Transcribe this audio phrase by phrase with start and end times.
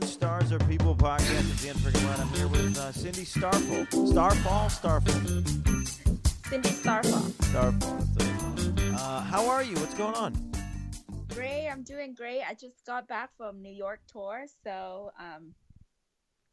[0.00, 1.50] Porn Stars Are People podcast.
[1.50, 2.20] It's Dan right.
[2.20, 3.84] I'm here with uh, Cindy Starfall.
[4.06, 4.70] Starfall?
[4.70, 5.42] Starfall.
[6.48, 7.30] Cindy Starfall.
[7.42, 8.06] Starfall.
[8.96, 9.74] Uh, how are you?
[9.74, 10.52] What's going on?
[11.34, 11.68] Great.
[11.68, 12.40] I'm doing great.
[12.48, 15.54] I just got back from New York tour, so um,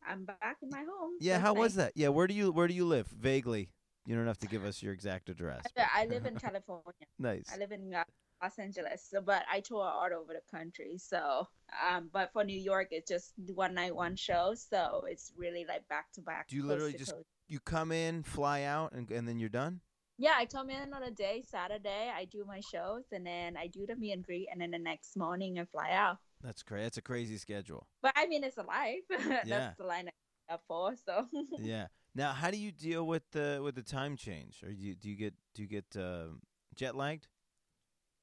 [0.06, 1.14] I'm back in my home.
[1.22, 1.94] Yeah, so how it's was that?
[1.96, 3.08] Yeah, where do you where do you live?
[3.08, 3.70] Vaguely.
[4.06, 5.64] You don't have to give us your exact address.
[5.96, 7.08] I live in California.
[7.18, 7.50] Nice.
[7.54, 8.04] I live in uh,
[8.42, 10.98] Los Angeles, so but I tour all over the country.
[10.98, 11.48] So,
[11.90, 14.54] um, but for New York, it's just one night, one show.
[14.56, 16.48] So it's really like back to back.
[16.48, 17.26] Do you literally just- coast.
[17.50, 19.80] You come in, fly out, and, and then you're done?
[20.18, 22.12] Yeah, I come in on a day, Saturday.
[22.14, 24.80] I do my shows, and then I do the meet and greet, and then the
[24.80, 26.18] next morning I fly out.
[26.44, 26.84] That's crazy.
[26.84, 27.88] That's a crazy schedule.
[28.02, 29.04] But I mean, it's a life.
[29.46, 29.60] Yeah.
[29.60, 30.10] That's the line
[30.50, 30.96] I up for.
[31.06, 31.28] So.
[31.60, 31.88] yeah.
[32.16, 34.64] Now, how do you deal with the with the time change?
[34.64, 36.30] Or do you do you get do you get uh,
[36.76, 37.28] jet lagged?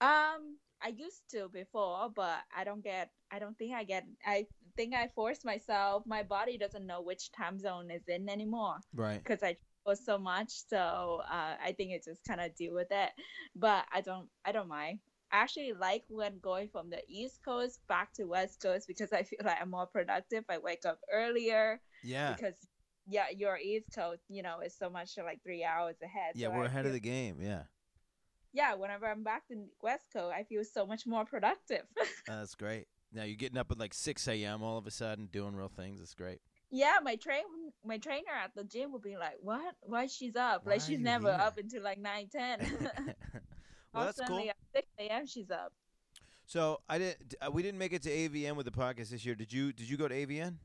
[0.04, 3.10] Um, I used to before, but I don't get.
[3.30, 4.04] I don't think I get.
[4.26, 4.46] I
[4.76, 6.02] think I force myself.
[6.06, 9.22] My body doesn't know which time zone is in anymore Right.
[9.22, 10.50] because I travel so much.
[10.68, 13.10] So uh, I think it just kind of deal with it.
[13.56, 14.28] But I don't.
[14.44, 14.98] I don't mind.
[15.32, 19.22] I actually like when going from the East Coast back to West Coast because I
[19.22, 20.44] feel like I'm more productive.
[20.48, 22.34] I wake up earlier Yeah.
[22.34, 22.54] because
[23.06, 26.32] yeah, your East Coast, you know, is so much like three hours ahead.
[26.36, 27.38] Yeah, So we're I ahead feel- of the game.
[27.40, 27.62] Yeah.
[28.54, 31.82] Yeah, whenever I'm back in West Coast, I feel so much more productive.
[32.00, 32.86] Uh, that's great.
[33.12, 34.62] Now you're getting up at like 6 a.m.
[34.62, 36.00] all of a sudden, doing real things.
[36.00, 36.40] It's great.
[36.70, 37.42] yeah, my train
[37.84, 39.74] my trainer at the gym would be like, "What?
[39.82, 40.64] Why she's up?
[40.64, 42.58] Why like she's never here?" up until like nine ten.
[43.92, 44.38] well, that's cool.
[44.38, 45.26] At six a.m.
[45.26, 45.72] she's up.
[46.46, 47.34] So I didn't.
[47.40, 49.34] Uh, we didn't make it to AVN with the podcast this year.
[49.34, 49.72] Did you?
[49.72, 50.56] Did you go to AVN?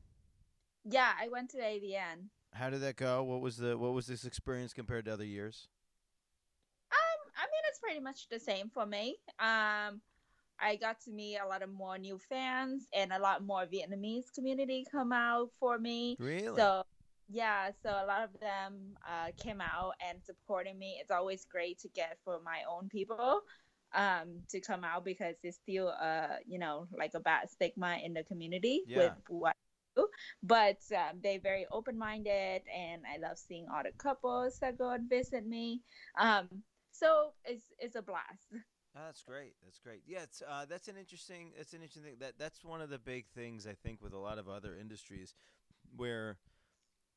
[0.84, 2.28] Yeah, I went to AVN.
[2.54, 3.22] How did that go?
[3.22, 5.68] What was the What was this experience compared to other years?
[7.70, 9.16] It's pretty much the same for me.
[9.38, 10.00] Um,
[10.58, 14.32] I got to meet a lot of more new fans and a lot more Vietnamese
[14.34, 16.16] community come out for me.
[16.18, 16.56] Really?
[16.56, 16.82] So
[17.30, 20.98] yeah, so a lot of them uh, came out and supporting me.
[21.00, 23.42] It's always great to get for my own people
[23.94, 28.12] um, to come out because it's still uh you know like a bad stigma in
[28.14, 28.98] the community Yeah.
[28.98, 29.54] with what.
[29.96, 30.08] I do.
[30.42, 34.90] But um, they're very open minded, and I love seeing all the couples that go
[34.90, 35.82] and visit me.
[36.16, 36.62] Um,
[37.00, 38.52] so it's it's a blast.
[38.96, 39.54] Oh, that's great.
[39.62, 40.02] That's great.
[40.04, 41.52] Yeah, it's uh, that's an interesting.
[41.56, 42.16] That's an interesting thing.
[42.18, 45.32] That that's one of the big things I think with a lot of other industries,
[45.94, 46.38] where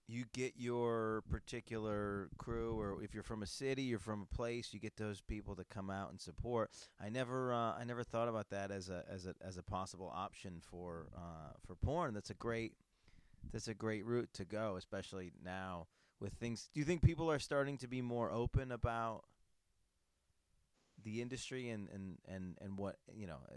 [0.08, 4.70] you get your particular crew, or if you're from a city, you're from a place,
[4.72, 6.70] you get those people to come out and support.
[7.04, 10.12] I never, uh, I never thought about that as a as a as a possible
[10.14, 12.14] option for uh, for porn.
[12.14, 12.74] That's a great.
[13.52, 15.88] That's a great route to go, especially now
[16.20, 16.70] with things.
[16.72, 19.24] Do you think people are starting to be more open about?
[21.04, 23.56] The industry and and and and what you know uh,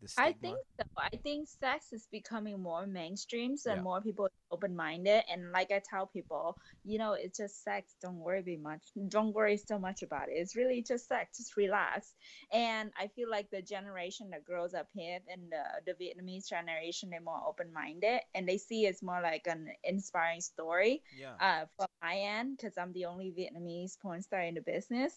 [0.00, 0.28] the stigma?
[0.28, 0.84] I think so.
[0.98, 3.82] I think sex is becoming more mainstream, so Yeah.
[3.82, 5.24] more people open minded.
[5.30, 7.94] And like I tell people, you know, it's just sex.
[8.00, 8.82] Don't worry be much.
[9.08, 10.34] Don't worry so much about it.
[10.36, 11.38] It's really just sex.
[11.38, 12.14] Just relax.
[12.52, 17.10] And I feel like the generation that grows up here and the, the Vietnamese generation,
[17.10, 21.02] they're more open minded, and they see it's more like an inspiring story.
[21.16, 25.12] yeah Uh, from my end, because I'm the only Vietnamese porn star in the business.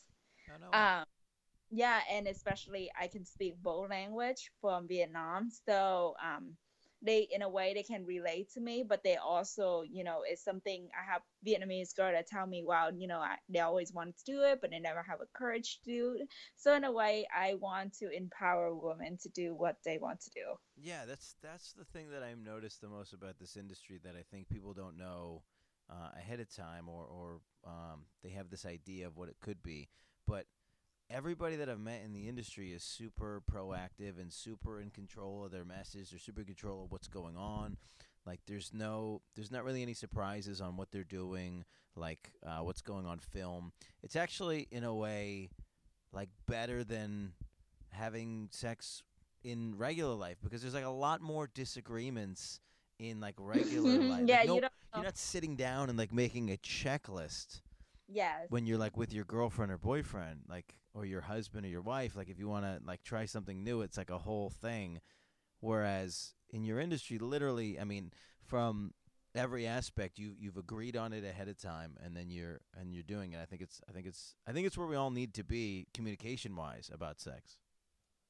[0.48, 0.78] no, no.
[0.78, 1.06] Um,
[1.70, 6.54] yeah, and especially I can speak both language from Vietnam, so um,
[7.04, 10.44] they in a way they can relate to me, but they also, you know, it's
[10.44, 14.18] something I have Vietnamese girl that tell me, well, you know, I, they always want
[14.18, 16.28] to do it, but they never have a courage to do it.
[16.56, 20.30] So in a way, I want to empower women to do what they want to
[20.32, 20.46] do.
[20.76, 24.24] yeah that's that's the thing that i've noticed the most about this industry that i
[24.32, 25.42] think people don't know
[25.90, 29.62] uh, ahead of time or or um, they have this idea of what it could
[29.64, 29.90] be
[30.28, 30.46] but
[31.10, 35.52] everybody that i've met in the industry is super proactive and super in control of
[35.52, 37.78] their message they're super in control of what's going on
[38.26, 41.64] like there's no there's not really any surprises on what they're doing
[41.96, 43.72] like uh, what's going on film
[44.04, 45.50] it's actually in a way
[46.12, 47.32] like better than
[47.92, 49.02] having sex
[49.44, 52.60] in regular life because there's like a lot more disagreements
[53.00, 54.20] in like regular life.
[54.22, 54.74] Like, yeah, no- you don't.
[54.96, 57.62] you're not sitting down and like making a checklist
[58.10, 58.46] Yes.
[58.50, 62.16] when you're like with your girlfriend or boyfriend, like or your husband or your wife.
[62.16, 65.00] Like if you want to like try something new, it's like a whole thing.
[65.60, 68.12] Whereas in your industry, literally, I mean,
[68.44, 68.94] from
[69.36, 73.04] every aspect, you you've agreed on it ahead of time, and then you're and you're
[73.04, 73.40] doing it.
[73.42, 75.88] I think it's I think it's I think it's where we all need to be
[75.94, 77.58] communication wise about sex.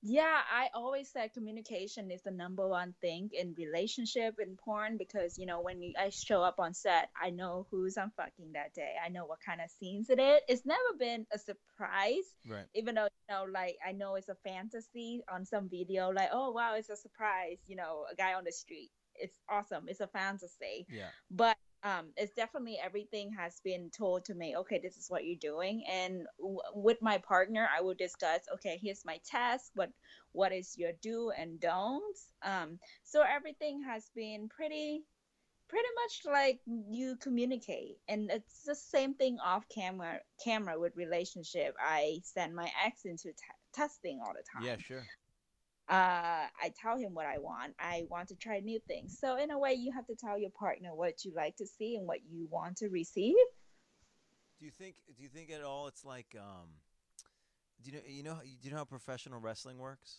[0.04, 5.38] Yeah, I always said communication is the number one thing in relationship in porn because
[5.38, 8.74] you know when you, I show up on set, I know who's I'm fucking that
[8.74, 8.94] day.
[9.04, 10.40] I know what kind of scenes it is.
[10.48, 12.66] It's never been a surprise, Right.
[12.76, 16.52] even though you know, like I know it's a fantasy on some video, like oh
[16.52, 17.58] wow, it's a surprise.
[17.66, 18.92] You know, a guy on the street.
[19.20, 19.86] it's awesome.
[19.88, 20.86] It's a fantasy.
[20.90, 21.10] Yeah.
[21.32, 24.56] But um, it's definitely everything has been told to me.
[24.58, 28.42] Okay, this is what you're doing, and w- with my partner, I will discuss.
[28.56, 29.72] Okay, here's my task.
[29.76, 29.92] What
[30.32, 32.30] what is your do and don'ts?
[32.44, 35.04] Um, so everything has been pretty
[35.70, 41.76] pretty much like you communicate and it's the same thing off camera camera with relationship
[41.80, 43.34] i send my ex into t-
[43.74, 45.06] testing all the time Yeah, sure.
[45.90, 47.74] Uh, I tell him what I want.
[47.80, 49.18] I want to try new things.
[49.20, 51.96] So in a way, you have to tell your partner what you like to see
[51.96, 53.36] and what you want to receive.
[54.60, 54.96] Do you think?
[55.16, 55.88] Do you think at all?
[55.88, 56.70] It's like, um,
[57.84, 58.04] do you know?
[58.08, 58.40] You know?
[58.44, 60.18] Do you know how professional wrestling works?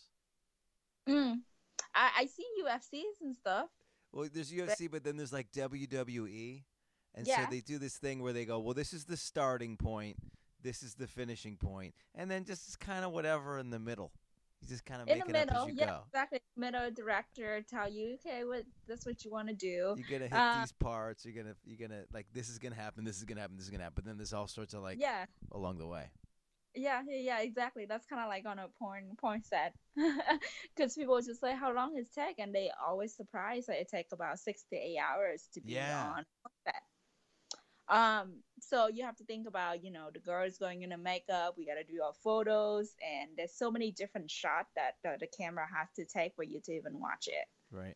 [1.07, 1.39] Mm.
[1.93, 3.67] I I see UFCs and stuff.
[4.11, 6.63] Well, there's UFC, but then there's like WWE,
[7.13, 10.17] and so they do this thing where they go, "Well, this is the starting point,
[10.63, 11.57] this is the finishing
[12.15, 14.11] and then just kind of whatever in the middle.
[14.61, 15.99] You just kind of In the it up middle, as you yeah, go.
[16.07, 16.39] exactly.
[16.57, 19.95] Middle director tell you, okay, what that's what you want to do.
[19.95, 21.23] You're gonna hit Uh, these parts.
[21.25, 23.03] You're gonna, you're gonna like this is gonna happen.
[23.05, 23.55] This is gonna happen.
[23.55, 23.95] This is gonna happen.
[23.95, 26.11] But then there's all sorts of like yeah, along the way.
[26.75, 27.85] yeah, yeah, yeah, exactly.
[27.87, 29.73] That's kind of like on a porn porn set,
[30.75, 34.07] because people just say how long it take, and they always surprised that it take
[34.11, 36.11] about six to eight hours to be Yeah.
[36.17, 36.25] on
[36.65, 36.81] set.
[37.89, 41.55] Um, so you have to think about, you know, the girls going into makeup.
[41.57, 45.27] We got to do our photos, and there's so many different shots that the, the
[45.27, 47.45] camera has to take for you to even watch it.
[47.71, 47.95] Right.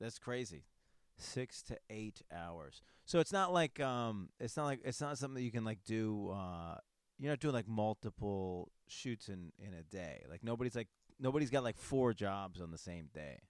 [0.00, 0.64] That's crazy.
[1.16, 2.82] Six to eight hours.
[3.04, 5.84] So it's not like um, it's not like it's not something that you can like
[5.84, 6.30] do.
[6.30, 6.76] Uh,
[7.18, 10.24] you're not doing like multiple shoots in in a day.
[10.28, 10.88] Like nobody's like
[11.20, 13.42] nobody's got like four jobs on the same day.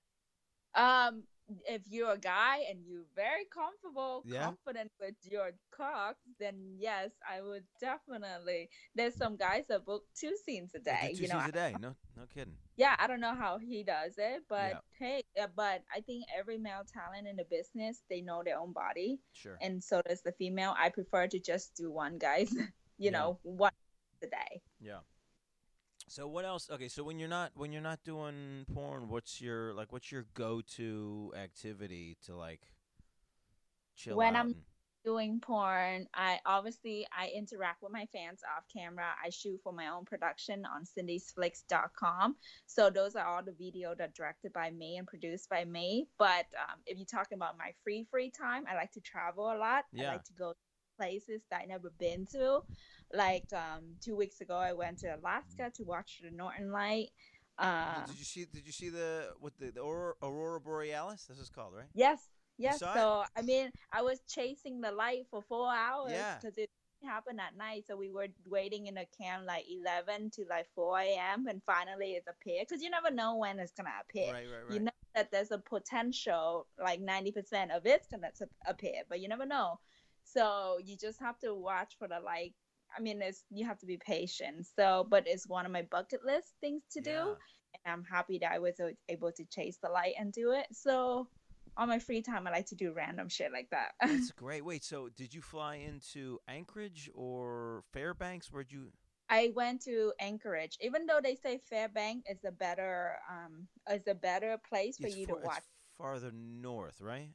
[0.75, 1.23] Um,
[1.69, 4.45] if you're a guy and you're very comfortable, Yeah.
[4.45, 8.71] confident with your cock, then yes, I would definitely.
[8.95, 11.13] There's some guys that book two scenes a day.
[11.15, 11.75] two you know, scenes a day.
[11.81, 12.57] No, no kidding.
[12.77, 14.81] yeah, I don't know how he does it, but Yeah.
[14.99, 18.73] hey, uh, but I think every male talent in the business they know their own
[18.73, 19.59] body, Sure.
[19.61, 20.75] and so does the female.
[20.79, 22.51] I prefer to just do one, guys.
[22.99, 23.11] you Yeah.
[23.11, 23.73] know, one
[24.23, 24.63] a day.
[24.81, 25.01] Yeah.
[26.09, 26.69] So what else?
[26.71, 30.27] Okay, so when you're not when you're not doing porn, what's your like what's your
[30.35, 32.61] go to activity to like
[33.97, 34.39] chill When out?
[34.39, 34.63] I'm- and-
[35.05, 39.89] doing porn i obviously i interact with my fans off camera i shoot for my
[39.89, 42.35] own production on cindysflicks.com
[42.65, 46.47] so those are all the video that directed by me and produced by me but
[46.59, 49.85] um, if you're talking about my free free time i like to travel a lot
[49.93, 50.09] Yeah.
[50.09, 50.55] i like to go
[50.97, 52.61] places that i never been to
[53.13, 57.11] like um, two weeks ago i went to alaska to watch the northern light
[57.59, 61.27] uh, did you see did you see the what the, the aurora, aurora borealis?
[61.29, 61.87] This is called, right?
[61.95, 62.21] Yes,
[62.59, 62.81] yes.
[62.81, 62.97] saw it?
[62.97, 66.35] So I mean, I was chasing the light for four hours Yeah.
[66.41, 66.69] because it
[67.05, 67.85] happened at night.
[67.87, 71.47] So we were waiting in the camp like eleven to like four a.m.
[71.47, 72.67] and finally it appeared.
[72.69, 74.33] Because you never know when it's gonna appear.
[74.33, 74.75] Right, right, right.
[74.75, 78.31] You know that there's a potential like ninety percent of it's gonna
[78.67, 79.79] appear, but you never know.
[80.25, 82.55] So you just have to watch for the like.
[82.97, 84.67] I mean, it's you have to be patient.
[84.77, 87.37] So, but it's one of my bucket list things to do
[87.85, 90.67] and I'm happy that I was able to chase the light and do it.
[90.73, 91.29] So
[91.77, 93.93] on my free time, I like to do random shit like that.
[94.01, 94.65] That's great.
[94.65, 98.53] Wait, so did you fly into Anchorage or Fairbanks?
[98.53, 98.93] Where'd you?
[99.29, 104.15] I went to Anchorage, even though they say Fairbank is a better um is a
[104.15, 105.63] better place for it's you far- to watch.
[105.97, 107.31] farther north, right?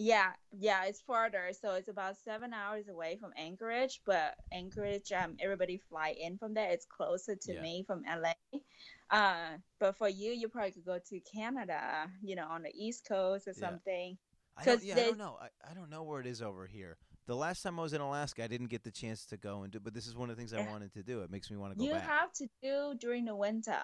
[0.00, 4.00] Yeah, yeah, it's farther, so it's about seven hours away from Anchorage.
[4.06, 6.70] But Anchorage, um, everybody fly in from there.
[6.70, 7.60] It's closer to Yeah.
[7.60, 8.34] me from LA.
[9.10, 13.06] Uh, but for you, you probably could go to Canada, you know, on the East
[13.08, 13.70] Coast or Yeah.
[13.70, 14.16] something.
[14.56, 15.36] I don't, yeah, I don't know.
[15.40, 16.96] I, I don't know where it is over here.
[17.26, 19.72] The last time I was in Alaska, I didn't get the chance to go and
[19.72, 19.80] do.
[19.80, 21.22] But this is one of the things I wanted to do.
[21.22, 22.04] It makes me want to go you back.
[22.04, 23.80] have to do during the winter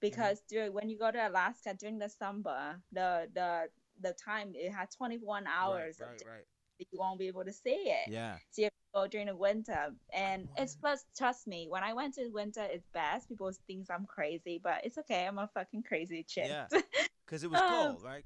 [0.00, 3.68] because during when you go to Alaska during the summer, the the
[4.00, 6.44] the time it had 21 hours right, right, right.
[6.78, 8.10] you won't be able to see it.
[8.10, 11.82] Yeah, So you have to go during the winter, and it's plus trust me, when
[11.82, 13.28] I went to winter, it's best.
[13.28, 15.26] People think I'm crazy, but it's okay.
[15.26, 16.46] I'm a fucking crazy chick.
[16.48, 16.66] Yeah.
[17.26, 18.24] because it was Um, cold, right?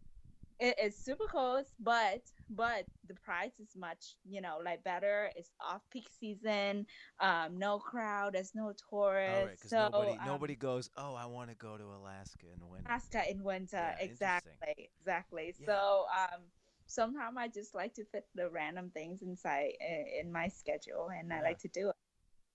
[0.61, 5.31] It, it's super close, but but the price is much you know like better.
[5.37, 6.87] It's off peak season,
[7.21, 9.45] um, no crowd, there's no All tourists.
[9.45, 10.91] right, because so nobody um, nobody goes.
[10.97, 12.87] Oh, I want to go to Alaska in winter.
[12.88, 15.55] Alaska in winter, Yeah, exactly, exactly.
[15.61, 15.67] Yeah.
[15.67, 16.41] So um,
[16.87, 19.73] sometimes I just like to fit the random things inside
[20.21, 21.95] in my schedule, and I like to do it.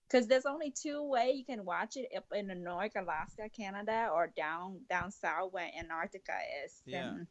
[0.08, 4.10] Because there's only two way you can watch it up in the North, Alaska, Canada,
[4.12, 6.82] or down down south where Antarctica is.
[6.84, 7.08] Yeah.
[7.08, 7.26] And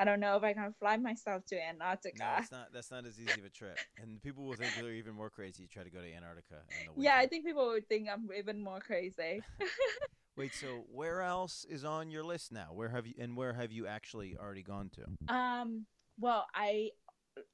[0.00, 2.16] I don't know if I can fly myself to Antarctica.
[2.18, 2.68] No, it's not.
[2.72, 5.64] That's not as easy of a trip, and people will think you're even more crazy.
[5.64, 7.02] You try to go to Antarctica in the winter.
[7.10, 9.42] yeah, I think people would think I'm even more crazy.
[10.38, 12.68] Wait, so where else is on your list now?
[12.72, 15.34] Where have you and where have you actually already gone to?
[15.34, 15.84] Um,
[16.18, 16.92] well, I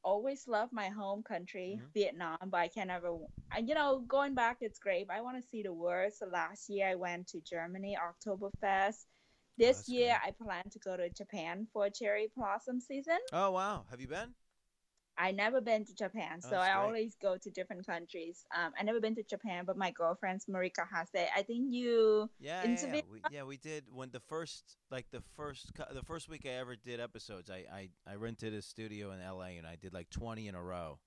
[0.04, 1.92] always love my home country, Mhm.
[1.94, 3.08] Vietnam, but I can never,
[3.50, 5.08] I- you know, going back, it's great.
[5.08, 6.12] But I want to see the world.
[6.12, 9.06] So last year I went to Germany, Oktoberfest.
[9.58, 10.20] This that's year great.
[10.24, 13.18] I plan to go to Japan for cherry blossom season.
[13.32, 14.34] Oh wow, have you been?
[15.18, 16.82] I never been to Japan, Oh, so that's I great.
[16.86, 18.44] always go to different countries.
[18.54, 21.28] Um, I never been to Japan, but my girlfriend's Marika Hase.
[21.34, 23.02] I think you Yeah, yeah, yeah.
[23.10, 26.76] We, yeah, we did when the first like the first the first week I ever
[26.76, 27.50] did episodes.
[27.50, 29.56] I I, I rented a studio in L.A.
[29.56, 30.98] and I did like twenty in a row.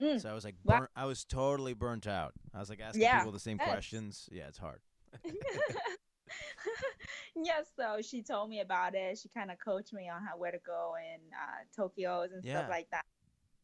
[0.00, 0.20] Mm.
[0.20, 0.78] So I was like, Wow.
[0.78, 2.32] burnt, I was totally burnt out.
[2.54, 3.74] I was like asking Yeah, people the same yes.
[3.74, 4.28] questions.
[4.32, 4.80] Yeah, it's hard.
[7.36, 9.18] yes, so she told me about it.
[9.18, 12.60] She kind of coached me on how where to go in uh, Tokyo's and Yeah.
[12.60, 13.04] stuff like that.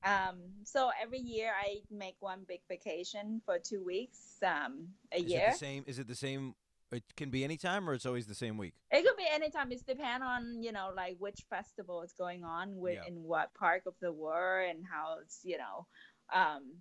[0.05, 5.33] Um, so every year I make one big vacation for two weeks, um, a Is
[5.33, 5.47] year.
[5.49, 5.85] it the same?
[5.87, 6.55] Is it the same?
[6.93, 8.75] It can be any time, or it's always the same week.
[8.91, 9.73] It could be anytime.
[9.73, 13.09] It's depend on you know like which festival is going on, with Yeah.
[13.09, 15.87] in what part of the world, and how it's you know.
[16.33, 16.75] Um,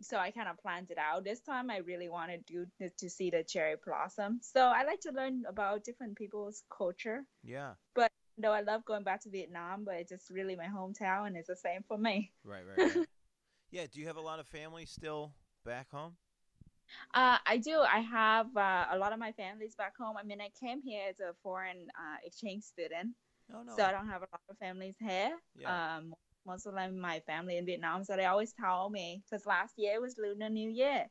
[0.00, 1.24] so I kind of planned it out.
[1.24, 4.40] This time I really wanted to to, to see the cherry blossom.
[4.42, 7.24] So I like to learn about different people's culture.
[7.42, 11.26] Yeah, But Though I love going back to Vietnam, but it's just really my hometown,
[11.26, 12.30] and it's the same for me.
[12.44, 13.06] right, right, right.
[13.72, 13.86] yeah.
[13.92, 15.32] Do you have a lot of family still
[15.64, 16.12] back home?
[17.14, 17.80] Uh, I do.
[17.80, 20.16] I have uh, a lot of my families back home.
[20.16, 23.14] I mean, I came here as a foreign uh, exchange student.
[23.50, 23.74] No, no.
[23.76, 25.32] so I don't have a lot of families here.
[25.56, 25.96] Yeah.
[25.96, 26.14] Um,
[26.46, 30.00] most of them my family in Vietnam, so they always tell me because last year
[30.00, 31.06] was Lunar New Year.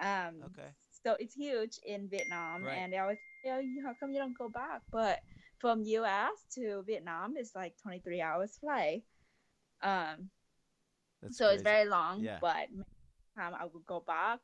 [0.00, 0.70] Um, Okay.
[0.90, 2.76] so it's huge in Vietnam, Right.
[2.78, 5.22] and they always say, "Oh, you- how come you don't go back?" But
[5.58, 6.44] from U.S.
[6.54, 9.04] to Vietnam, it's like 23 hours flight.
[9.82, 10.30] Um,
[11.22, 12.22] That's so it's very long.
[12.22, 12.38] Yeah.
[12.40, 12.84] But maybe
[13.36, 14.40] time I will go back.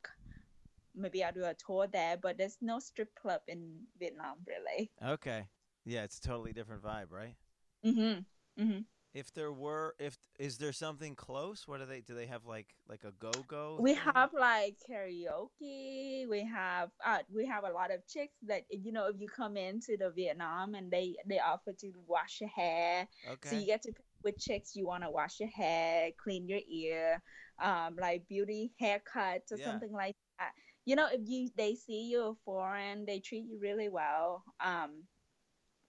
[0.95, 4.91] Maybe I'll do a tour there, but there's no strip club in Vietnam really.
[5.03, 5.49] Okay.
[5.85, 7.37] Yeah, it's a totally different vibe, right?
[7.85, 8.01] Mm-hmm.
[8.01, 8.85] Mm Mhm.
[9.15, 11.69] If there were, if is there something close?
[11.69, 12.01] What do they?
[12.01, 13.81] Do they have like like a go go?
[13.81, 18.93] we have like karaoke we have uh, we have a lot of chicks that you
[18.93, 23.09] know if you come into the vietnam and they they offer to wash your hair
[23.25, 23.49] Okay.
[23.49, 26.61] so you get to pick which chicks you want to wash your hair clean your
[26.69, 27.23] ear
[27.63, 29.81] um like beauty haircuts or Yeah.
[29.81, 30.53] something like that
[30.85, 35.05] you know if you they see you're foreign they treat you really well um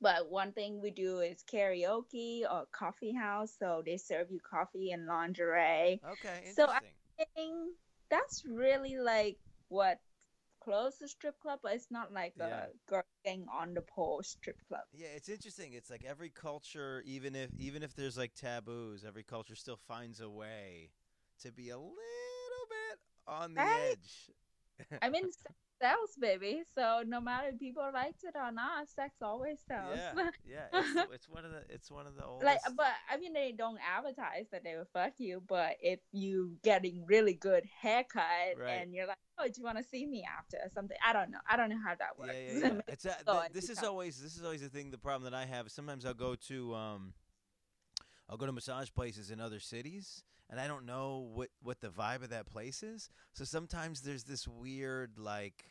[0.04, 4.92] but one thing we do is karaoke or coffee house so they serve you coffee
[4.92, 6.54] and lingerie okay.
[6.56, 6.82] So I-
[7.36, 7.76] think
[8.12, 9.38] that's really like
[9.70, 10.00] what
[10.62, 12.66] close to strip club, but it's not like Yeah.
[12.66, 14.82] a girl getting on the pole strip club.
[14.94, 15.74] Yeah, it's interesting.
[15.74, 20.22] It's like every culture, even if even if there's like taboos, every culture still finds
[20.22, 20.92] a way
[21.42, 24.30] to be a little bit on the edge.
[25.02, 25.30] I mean,
[25.84, 26.62] sells, baby.
[26.76, 29.98] So no matter if people liked it or not, sex always sells.
[29.98, 30.30] Yeah,
[30.74, 30.80] yeah.
[30.80, 32.46] It's, it's one of the it's one of the oldest.
[32.46, 35.42] like, but I mean, they don't advertise that they will fuck you.
[35.48, 38.24] But if you getting really good haircut
[38.58, 38.82] Right.
[38.82, 40.98] and you're like, oh, do you want to see me after or something?
[41.06, 41.40] I don't know.
[41.50, 42.34] I don't know how that works.
[42.34, 42.82] yeah, yeah.
[42.88, 44.92] It's a, th- this is always this is always the thing.
[44.92, 45.72] The problem that I have.
[45.72, 47.14] Sometimes I'll go to um,
[48.30, 51.90] I'll go to massage places in other cities, and I don't know what what the
[51.90, 53.10] vibe of that place is.
[53.34, 55.66] So sometimes there's this weird like.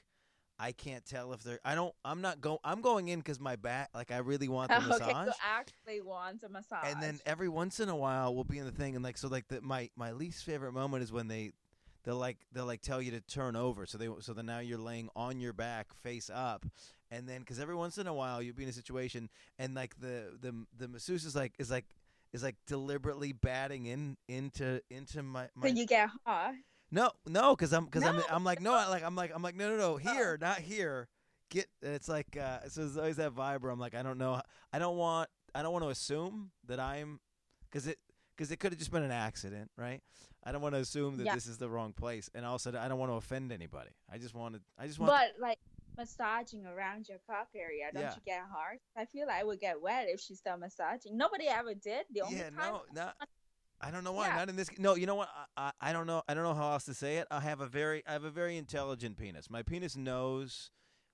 [0.63, 1.59] I can't tell if they're.
[1.65, 1.93] I don't.
[2.05, 2.59] I'm not going.
[2.63, 3.91] I'm going in because my back.
[3.95, 5.27] Like I really want the okay, massage.
[5.27, 6.85] so actually want a massage.
[6.87, 9.27] and then every once in a while we'll be in the thing and like so
[9.27, 11.51] like the my my least favorite moment is when they
[12.05, 14.79] they'll like they'll like tell you to turn over so they so then now you're
[14.79, 16.65] laying on your back face up
[17.11, 19.29] and then because every once in a while you'll be in a situation
[19.59, 21.87] and like the the the masseuse is like is like
[22.33, 26.57] is like deliberately batting in into into my, my so you get hard.
[26.93, 29.43] No no because i'm because No, i'm i'm like no I- like i'm like i'm
[29.43, 31.09] like no no no here not here
[31.51, 34.41] get it's like uh so there's always that vibe where i'm like i don't know
[34.73, 37.19] i don't want i don't want to assume that i'm
[37.71, 37.99] because it
[38.37, 40.01] because it could have just been an accident right
[40.45, 41.35] i don't want to assume that Yeah.
[41.35, 44.35] this is the wrong place and also i don't want to offend anybody i just
[44.35, 45.59] want to i just want But like
[45.99, 48.15] massaging around your cock area, don't Yeah.
[48.15, 48.79] you get hard?
[48.97, 51.19] I feel like I would get wet if she started massaging.
[51.19, 52.07] Nobody ever did.
[52.11, 53.17] The only yeah time no not
[53.83, 54.29] I don't know why.
[54.29, 54.37] Yeah.
[54.37, 54.69] Not in this.
[54.79, 55.29] No, you know what?
[55.57, 56.23] I, I I don't know.
[56.29, 57.27] I don't know how else to say it.
[57.31, 59.51] I have a very I have a very intelligent penis.
[59.51, 60.71] My penis knows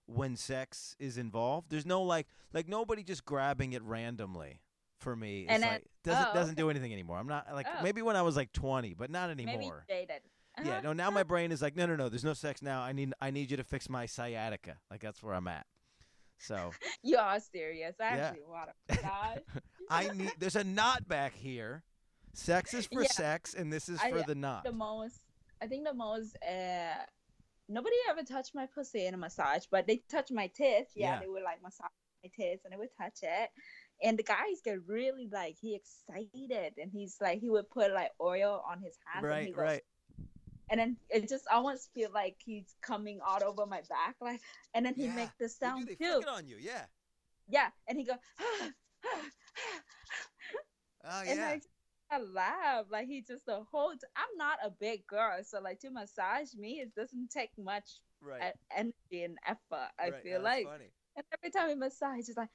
[0.07, 1.71] when sex is involved.
[1.71, 4.61] There's no like like nobody just grabbing it randomly.
[5.01, 7.19] For me, it's And then- like doesn't oh, doesn't do anything anymore.
[7.19, 7.83] I'm not like Oh.
[7.85, 9.85] maybe when I was like 20, but not maybe anymore.
[9.89, 10.23] jaded.
[10.65, 10.81] Yeah, Uh-huh.
[10.83, 10.93] no.
[10.93, 12.09] Now my brain is like, no, no, no.
[12.09, 12.81] There's no sex now.
[12.83, 14.79] I need I need you to fix my sciatica.
[14.91, 15.67] Like that's where I'm at.
[16.39, 16.73] So
[17.03, 17.95] You are serious.
[18.01, 18.27] I Yeah.
[18.27, 19.43] actually want to.
[19.91, 20.33] I need.
[20.39, 21.85] There's a knot back here.
[22.38, 23.09] Sex is for Yeah.
[23.09, 24.62] sex, and this is I- for the knot.
[24.62, 25.21] the most,
[25.61, 27.04] I think the most uh,
[27.68, 30.92] nobody ever touched my pussy in a massage, but they touch my tits.
[30.95, 31.21] Yeah, Yeah.
[31.21, 31.90] they would like massage
[32.23, 33.50] my tits and they would touch it.
[34.02, 38.12] And the guys get really like he excited and he's like he would put like
[38.21, 39.85] oil on his hands and he Right, goes, right.
[40.71, 44.40] and then it just almost feel like he's coming all over my back like
[44.75, 46.23] and then he Yeah, make the They do, sound they too.
[46.28, 46.57] on you.
[46.59, 46.87] Yeah.
[47.49, 48.14] Yeah, and he go
[51.04, 51.49] Oh yeah.
[51.49, 51.78] I just I
[52.17, 55.91] laugh like he just the whole t- I'm not a big girl, so like to
[55.91, 58.55] massage me it doesn't take much right.
[58.75, 59.91] energy and effort.
[59.99, 60.23] I right.
[60.23, 60.91] feel No, like, funny.
[61.17, 62.49] and every time he massage, it's like,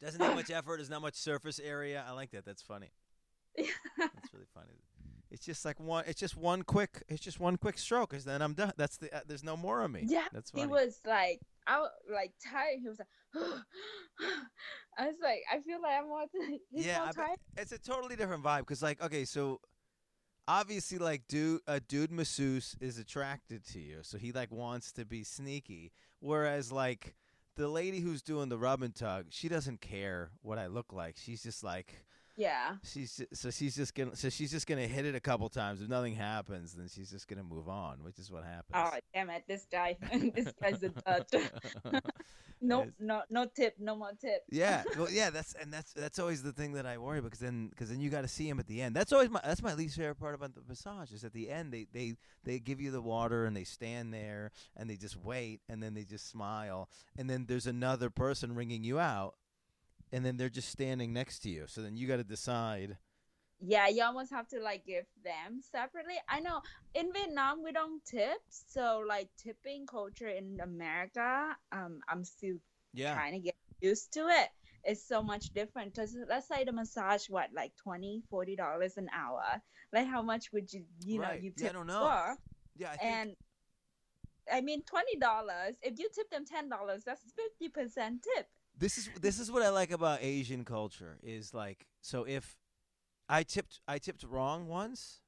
[0.00, 0.76] Doesn't take much effort.
[0.76, 2.04] There's not much surface area.
[2.06, 2.44] I like that.
[2.44, 2.92] That's funny.
[3.56, 4.78] That's really funny.
[5.30, 6.04] It's just like one.
[6.06, 7.02] It's just one quick.
[7.08, 8.72] It's just one quick stroke, and then I'm done.
[8.76, 9.14] That's the.
[9.14, 10.04] Uh, there's no more of me.
[10.06, 10.24] yeah.
[10.32, 12.78] That's He was like, I was like tired.
[12.82, 13.08] He was like,
[14.98, 16.24] I was like, I feel like I'm more.
[16.70, 17.38] He's yeah, more I bet- tired.
[17.58, 18.66] it's a totally different vibe.
[18.66, 19.60] Cause like, okay, so
[20.46, 25.04] obviously, like, dude, a dude masseuse is attracted to you, so he like wants to
[25.04, 25.92] be sneaky.
[26.20, 27.14] Whereas like
[27.56, 31.16] the lady who's doing the rub and tug, she doesn't care what I look like.
[31.18, 32.04] She's just like.
[32.38, 32.76] Yeah.
[32.84, 35.82] She's so she's just gonna so she's just gonna hit it a couple times.
[35.82, 38.70] If nothing happens, then she's just gonna move on, which is what happens.
[38.74, 39.42] Oh damn it!
[39.48, 39.96] This guy,
[40.34, 41.26] this guy's a dud.
[42.60, 42.88] no, Yes.
[43.00, 44.42] no, no tip, no more tip.
[44.50, 47.40] yeah, well, yeah, that's and that's that's always the thing that I worry about because
[47.40, 48.94] then because then you got to see him at the end.
[48.94, 51.72] That's always my that's my least favorite part about the massage is at the end
[51.72, 52.14] they they
[52.44, 55.94] they give you the water and they stand there and they just wait and then
[55.94, 59.34] they just smile and then there's another person ringing you out
[60.12, 61.66] and then they're just standing next to you.
[61.68, 62.98] So then you got to decide.
[63.60, 66.14] Yeah, you almost have to like give them separately.
[66.28, 66.62] I know
[66.94, 72.56] in Vietnam we don't tip, so like tipping culture in America, um, I'm still
[72.92, 74.48] Yeah, trying to get used to it.
[74.84, 78.22] It's so much different because let's say the massage, what like 20
[78.56, 79.62] dollars an hour.
[79.92, 81.20] Like how much would you you Right.
[81.20, 81.98] know you Yeah, I tip don't know.
[81.98, 82.36] for?
[82.76, 82.90] yeah.
[82.90, 83.36] I think, And
[84.52, 85.76] I mean twenty dollars.
[85.82, 88.48] If you tip them ten dollars, that's fifty percent tip.
[88.78, 92.56] This is this is what I like about Asian culture is like so if
[93.28, 95.20] I tipped I tipped wrong once,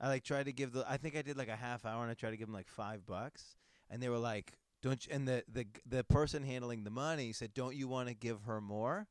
[0.00, 2.10] I like tried to give the I think I did like a half hour and
[2.10, 3.56] I tried to give them like five bucks
[3.90, 7.54] and they were like don't you, and the the the person handling the money said
[7.54, 9.08] don't you want to give her more?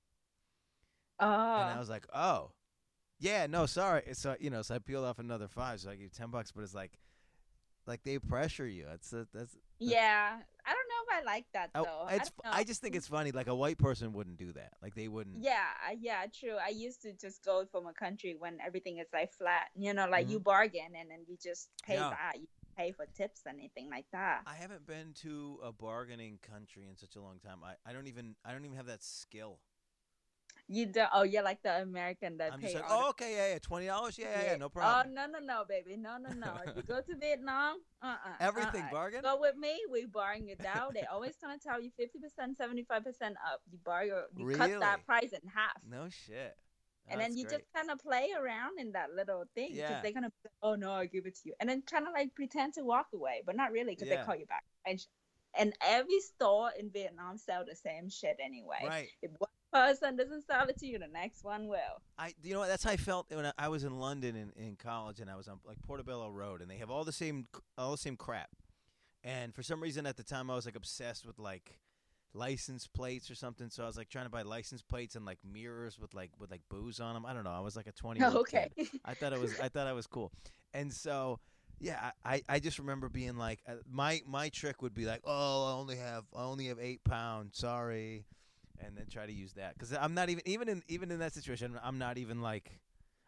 [1.56, 2.52] And I Oh, was like oh
[3.20, 4.04] yeah no sorry.
[4.14, 6.52] So uh, you know so I peeled off another five so I gave ten bucks
[6.52, 7.00] but it's like
[7.88, 8.86] like they pressure you.
[8.86, 10.38] Uh, that's a, that's yeah.
[10.66, 12.06] I don't if I like that oh, though.
[12.08, 14.74] I, it's don't I just think it's funny like a white person wouldn't do that
[14.82, 15.66] like they wouldn't Yeah,
[16.00, 16.56] yeah, true.
[16.64, 20.08] I used to just go from a country when everything is like flat, you know,
[20.10, 22.04] like you bargain and then you just pay Mm-hmm.
[22.04, 22.10] Yeah.
[22.10, 22.40] that.
[22.40, 24.42] You pay for tips, and anything like that.
[24.46, 27.60] I haven't been to a bargaining country in such a long time.
[27.64, 29.60] I, I don't even I don't even have that skill.
[30.70, 31.10] You don't.
[31.14, 32.74] Oh, you're like the American that I'm pay.
[32.74, 35.08] just like, oh okay, yeah, yeah, twenty dollars, yeah, yeah, yeah, no problem.
[35.08, 36.54] Oh no, no, no, baby, no, no, no.
[36.68, 38.92] if you go to Vietnam, uh, uh Everything uh-uh.
[38.92, 39.22] bargain.
[39.22, 39.80] Go with me.
[39.90, 40.90] We bargain it down.
[40.94, 43.62] They always gonna tell you fifty percent, seventy five percent up.
[43.72, 44.24] You bargain.
[44.36, 45.82] You cut that price in half.
[45.90, 46.56] No shit.
[47.10, 47.60] and then you great.
[47.60, 50.02] just kind of play around in that little thing because Yeah.
[50.02, 52.36] they're gonna be, oh no i give it to you and then kind of like
[52.36, 54.18] pretend to walk away but not really because Yeah.
[54.18, 55.00] they call you back and,
[55.58, 59.08] and every store in vietnam sell the same shit anyway right.
[59.22, 62.60] if one person doesn't sell it to you the next one will I you know
[62.60, 65.30] what that's how I felt when I, I was in London in, in college and
[65.30, 68.16] I was on like Portobello Road and they have all the same all the same
[68.16, 68.50] crap.
[69.24, 71.80] And for some reason at the time I was like obsessed with like
[72.34, 75.40] license plates or something so I was like trying to buy license plates and like
[75.44, 77.26] mirrors with like with like booze on them.
[77.26, 77.52] I don't know.
[77.52, 78.70] I was like a 20 year old okay
[79.06, 80.32] I thought it was I thought I was cool,
[80.74, 81.40] and so
[81.80, 85.22] yeah, I, I I just remember being like uh, my my trick would be like
[85.26, 88.26] oh I only have I only have eight pounds sorry,
[88.80, 91.34] and then try to use that because I'm not even even in even in that
[91.34, 92.72] situation I'm not even like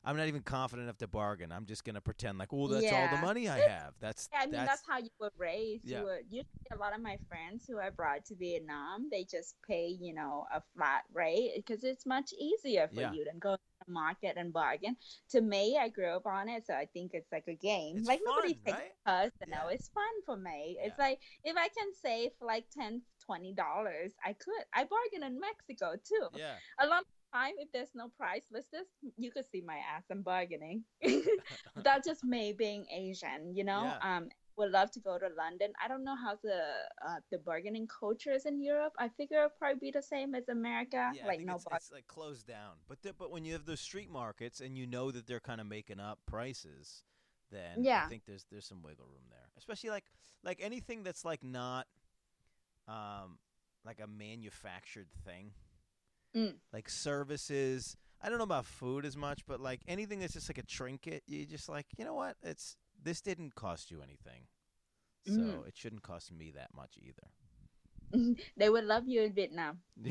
[0.04, 1.52] I'm not even confident enough to bargain.
[1.52, 3.94] I'm just gonna pretend like oh that's all the money I have.
[4.00, 5.86] That's Yeah, I mean that's, that's, how you were raised.
[5.86, 6.00] Yeah.
[6.00, 9.56] You were usually a lot of my friends who I brought to Vietnam, they just
[9.68, 13.12] pay, you know, a flat rate because it's much easier for Yeah.
[13.12, 14.96] you than go to the market and bargain.
[15.32, 17.98] To me, I grew up on it, so I think it's like a game.
[17.98, 19.26] It's like nobody takes right?
[19.26, 20.78] us, you know, it's fun for me.
[20.82, 24.64] It's like if I can save like 10 20 dollars, I could.
[24.74, 26.28] I bargain in Mexico too.
[26.36, 28.86] yeah A lot of time if there's no price listed,
[29.18, 30.04] you could see my ass.
[30.10, 30.84] I'm bargaining.
[31.84, 33.84] that's just me being Asian, you know.
[33.84, 34.18] Yeah.
[34.18, 35.72] Um, would love to go to London.
[35.84, 36.62] I don't know how the
[37.08, 38.94] uh, the bargaining culture is in Europe.
[39.00, 41.12] I figure it'll probably be the same as America.
[41.16, 42.74] yeah, like no it's, bar- it's like closed down.
[42.88, 45.62] But the, but when you have those street markets and you know that they're kind
[45.62, 47.04] of making up prices,
[47.52, 48.04] then yeah.
[48.06, 49.50] I think there's there's some wiggle room there.
[49.58, 50.06] Especially like
[50.44, 51.88] like anything that's like not
[52.88, 53.40] um
[53.86, 55.52] like a manufactured thing.
[56.36, 56.56] Mm.
[56.74, 57.98] Like services.
[58.22, 61.24] I don't know about food as much, but like anything that's just like a trinket,
[61.26, 62.36] you just like, you know what?
[62.44, 64.48] It's this didn't cost you anything,
[65.26, 65.68] so Mhm.
[65.68, 67.28] it shouldn't cost me that much either.
[68.58, 69.80] they would love you in Vietnam.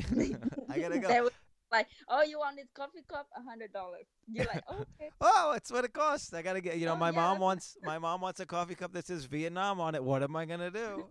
[0.69, 1.09] I gotta go.
[1.09, 1.33] they would
[1.71, 3.29] like, oh, you want this coffee cup?
[3.37, 4.07] A hundred dollars.
[4.27, 5.11] You're like, okay.
[5.21, 6.33] Oh, it's what it costs.
[6.33, 6.79] I gotta get.
[6.79, 9.25] You know, Oh, my yeah, mom wants my mom wants a coffee cup that says
[9.27, 10.03] Vietnam on it.
[10.03, 11.09] What am I gonna do?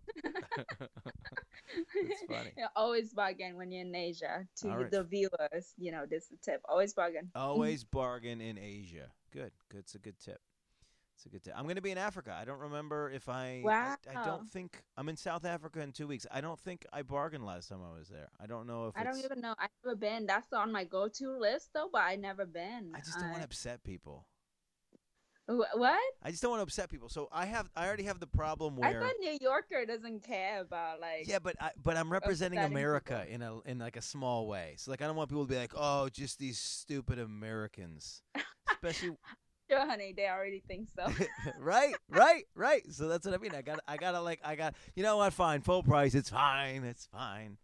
[1.95, 2.53] It's funny.
[2.57, 4.47] You always bargain when you're in Asia.
[4.61, 4.89] To right.
[4.91, 6.61] the viewers, you know, this is the tip.
[6.67, 7.29] Always bargain.
[7.35, 9.11] Always bargain in Asia.
[9.31, 9.51] Good.
[9.69, 9.79] Good.
[9.81, 10.39] It's a good tip.
[11.17, 11.56] It's a good tip.
[11.58, 12.38] I'm going to be in Africa.
[12.39, 13.95] I don't remember if I, I.
[14.15, 16.27] I don't think I'm in South Africa in two weeks.
[16.32, 18.30] I don't think I bargained last time I was there.
[18.39, 19.56] I don't know if I don't even know.
[19.58, 20.27] I've never been.
[20.27, 22.91] That's on my go-to list though, but I never been.
[22.93, 24.27] I just don't want to upset people.
[25.47, 25.99] What?
[26.21, 27.10] I just don't want to upset people.
[27.10, 27.67] So I have.
[27.75, 31.27] I already have the problem where I thought New Yorker doesn't care about like.
[31.27, 33.34] Yeah, but I, but I'm representing America people.
[33.34, 34.75] in a in like a small way.
[34.77, 38.21] So like I don't want people to be like, oh, just these stupid Americans,
[38.71, 39.17] especially
[39.69, 40.13] Sure, honey.
[40.15, 41.12] They already think so.
[41.60, 42.84] right, right, right.
[42.91, 43.53] So that's what I mean.
[43.56, 44.75] I got, I gotta like, I got.
[44.95, 45.34] You know what?
[45.34, 46.15] Fine, full price.
[46.15, 46.84] It's fine.
[46.84, 47.58] It's fine.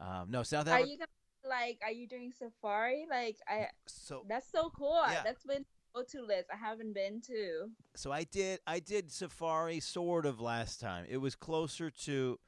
[0.00, 0.90] Um, no, South Are Africa.
[0.90, 1.08] you gonna
[1.48, 1.78] like?
[1.84, 3.06] Are you doing safari?
[3.10, 3.68] Like, I.
[3.86, 5.02] So That's so cool.
[5.08, 5.22] Yeah.
[5.24, 6.48] That's been go-to list.
[6.52, 7.70] I haven't been to.
[7.94, 11.06] so I did I did safari sort of last time.
[11.08, 12.38] It was closer to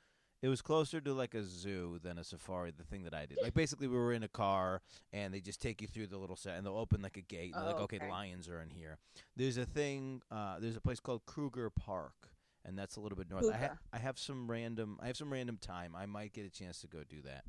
[0.47, 2.71] it was closer to like a zoo than a safari.
[2.71, 4.81] The thing that I did, like basically, we were in a car
[5.13, 7.53] and they just take you through the little set and they'll open like a gate
[7.53, 8.13] and they're like, Oh, okay, the okay.
[8.13, 8.99] lions are in here.
[9.35, 10.23] There's a thing.
[10.31, 12.29] Uh, there's a place called Kruger Park.
[12.65, 13.47] And that's a little bit north.
[13.53, 14.99] I, ha- I have some random.
[15.03, 15.95] I have some random time.
[15.97, 17.45] I might get a chance to go do that.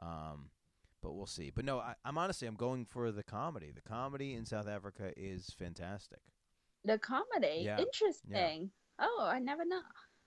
[0.00, 0.50] Um,
[1.02, 1.50] but we'll see.
[1.54, 3.72] But no, I, I'm honestly I'm going for the comedy.
[3.74, 6.20] The comedy in South Africa is fantastic.
[6.84, 7.62] The comedy.
[7.64, 8.70] Yeah, Interesting.
[8.98, 9.80] Oh, I never know.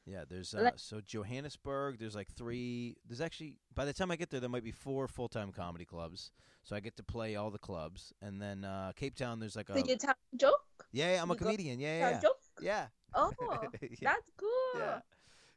[0.06, 2.00] Yeah, there's uh, so Johannesburg.
[2.00, 2.98] There's like three.
[3.08, 5.86] There's actually by the time I get there, there might be four full time comedy
[5.86, 6.32] clubs.
[6.64, 9.40] So I get to play all the clubs, and then uh, Cape Town.
[9.40, 10.62] There's like a So you tell joke?
[10.92, 11.80] yeah, yeah, I'm a you comedian.
[11.80, 12.20] Yeah, yeah, yeah.
[12.20, 12.38] joke?
[12.62, 12.88] yeah.
[13.14, 13.32] Oh,
[13.82, 13.88] yeah.
[14.02, 14.50] that's cool.
[14.76, 15.00] yeah,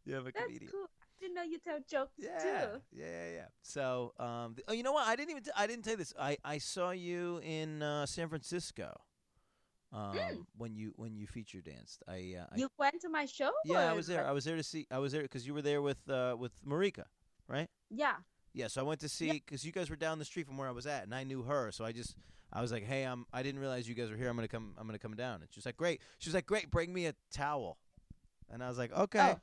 [0.04, 0.70] yeah, I'm a That's comedian.
[0.70, 0.86] cool.
[1.00, 2.80] I didn't know you tell jokes Yeah, too.
[2.92, 3.44] yeah, yeah, yeah.
[3.62, 5.06] So, um, th- oh, you know what?
[5.08, 5.42] I didn't even.
[5.44, 6.12] T- I didn't tell you this.
[6.18, 8.92] I I saw you in uh, San Francisco.
[9.94, 12.56] Um, when you when you feature danced, I, uh, I.
[12.56, 13.52] You went to my show?
[13.64, 14.26] yeah, I was there.
[14.26, 14.86] I was there to see.
[14.90, 17.04] I was there because you were there with uh with Marika,
[17.48, 17.68] right?
[17.90, 18.14] yeah.
[18.56, 20.68] Yeah, so I went to see because you guys were down the street from where
[20.68, 22.14] I was at, and I knew her, so I just
[22.52, 24.28] I was like, "Hey, I'm I didn't realize you guys were here.
[24.28, 24.74] I'm gonna come.
[24.78, 27.06] I'm gonna come down." And she was like, "Great." She was like, "Great, bring me
[27.06, 27.78] a towel,"
[28.48, 29.40] and I was like, "Okay." Oh,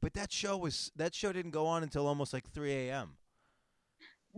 [0.00, 3.17] But that show was that show didn't go on until almost like 3 a.m.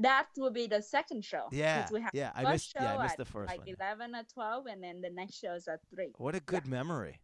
[0.02, 1.46] that will be the second show.
[1.52, 2.72] Yeah, yeah, I missed.
[2.74, 3.76] Yeah, I missed the first like one.
[3.80, 6.12] 11 or 12, and then the next show is at 3.
[6.18, 7.20] What a good memory.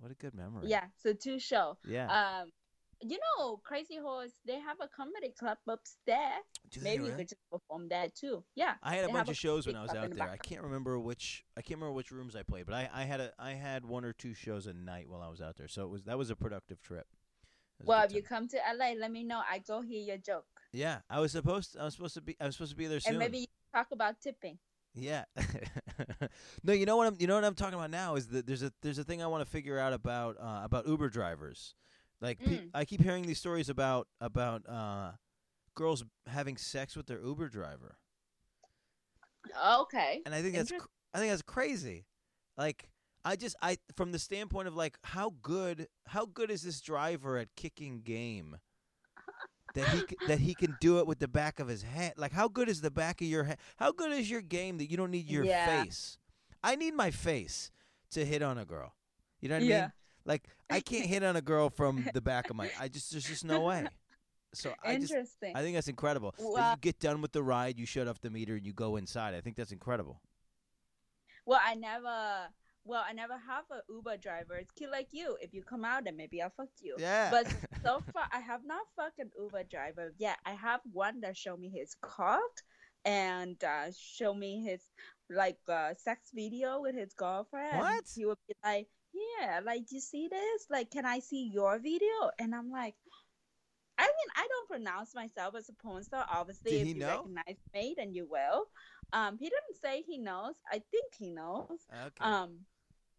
[0.00, 0.68] What a good memory.
[0.68, 1.76] Yeah, so two show.
[1.86, 2.06] Yeah.
[2.06, 2.52] Um,
[3.00, 6.44] you know, Crazy Horse, they have a comedy club upstairs.
[6.70, 8.42] Do Maybe you could just perform there too.
[8.56, 8.74] Yeah.
[8.82, 10.28] I had a bunch of shows when I was out the there.
[10.28, 13.20] I can't remember which I can't remember which rooms I played, but I, I had
[13.20, 15.68] a I had one or two shows a night while I was out there.
[15.68, 17.06] So it was that was a productive trip.
[17.78, 19.42] It was a Well, if you come to LA, let me know.
[19.48, 22.36] I go hear your joke, Yeah, I was supposed To, I was supposed to be
[22.40, 23.12] I was supposed to be there soon.
[23.12, 24.58] and maybe you talk about tipping.
[24.94, 25.24] Yeah.
[26.62, 28.62] no, you know what I'm you know what I'm talking about now is that there's
[28.62, 31.74] a there's a thing I want to figure out about uh, about Uber drivers.
[32.20, 32.70] Like pe- Mm.
[32.74, 35.12] I keep hearing these stories about about uh,
[35.74, 37.96] girls having sex with their Uber driver.
[39.66, 40.20] Okay.
[40.26, 42.06] And I think that's cr- I think that's crazy.
[42.56, 42.88] Like
[43.24, 47.38] I just I from the standpoint of like how good how good is this driver
[47.38, 48.56] at kicking game?
[49.78, 52.14] That he that he can do it with the back of his head.
[52.16, 53.58] Like how good is the back of your head?
[53.76, 55.82] How good is your game that you don't need your Yeah.
[55.84, 56.18] face?
[56.64, 57.70] I need my face
[58.10, 58.94] to hit on a girl.
[59.40, 59.92] You know what I mean?
[60.24, 62.70] Like I can't hit on a girl from the back of my.
[62.80, 63.86] I just there's just no way.
[64.54, 65.52] So I just Interesting.
[65.56, 66.34] I think that's incredible.
[66.56, 68.96] that you get done with the ride, you shut off the meter, and you go
[68.96, 69.34] inside.
[69.34, 70.20] I think that's incredible.
[71.46, 72.48] Well, I never.
[72.88, 74.54] Well, I never have a Uber driver.
[74.54, 75.36] It's kid like you.
[75.42, 76.96] If you come out, then maybe I'll fuck you.
[76.98, 77.30] Yeah.
[77.30, 77.46] But
[77.82, 80.38] so far, I have not fucked an Uber driver yet.
[80.46, 82.62] I have one that show me his cock
[83.04, 84.80] and uh, show me his
[85.28, 87.76] like uh, sex video with his girlfriend.
[87.78, 88.04] What?
[88.16, 90.66] He would be like, "Yeah, like you see this?
[90.70, 92.94] Like, can I see your video?" And I'm like.
[94.00, 96.24] I mean, I don't pronounce myself as a porn star.
[96.32, 97.08] Obviously, Did if he you know?
[97.08, 98.66] recognize me, then you will.
[99.12, 100.54] Um, he didn't say he knows.
[100.70, 101.80] I think he knows.
[101.92, 102.20] Okay.
[102.20, 102.58] Um,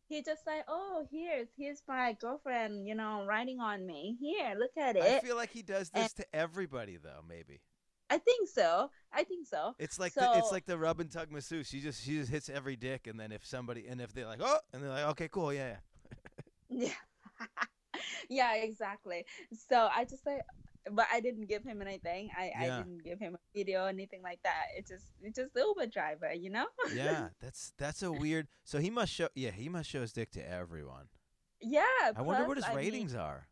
[0.09, 4.17] he just like, oh, here's here's my girlfriend, you know, writing on me.
[4.19, 5.03] Here, look at it.
[5.03, 7.21] I feel like he does this to everybody, though.
[7.27, 7.61] Maybe
[8.09, 8.89] I think so.
[9.13, 9.75] I think so.
[9.77, 11.67] it's like the, it's like the rub and tug masseuse.
[11.67, 14.41] She just she just hits every dick, and then if somebody and if they're like
[14.43, 15.75] oh, and they're like okay, cool, yeah,
[16.69, 16.87] yeah.
[16.87, 16.93] Yeah.
[18.29, 19.25] yeah, exactly.
[19.69, 20.41] So I just like,
[20.91, 22.29] but I didn't give him anything.
[22.37, 24.65] I, I didn't give him a video or anything like that.
[24.77, 26.65] It's just it's just the Uber driver, you know.
[26.93, 28.47] yeah, that's that's a weird.
[28.63, 29.29] So he must show.
[29.35, 31.07] Yeah, he must show his dick to everyone.
[31.61, 31.83] Yeah.
[32.15, 33.47] I wonder what his I mean- ratings are.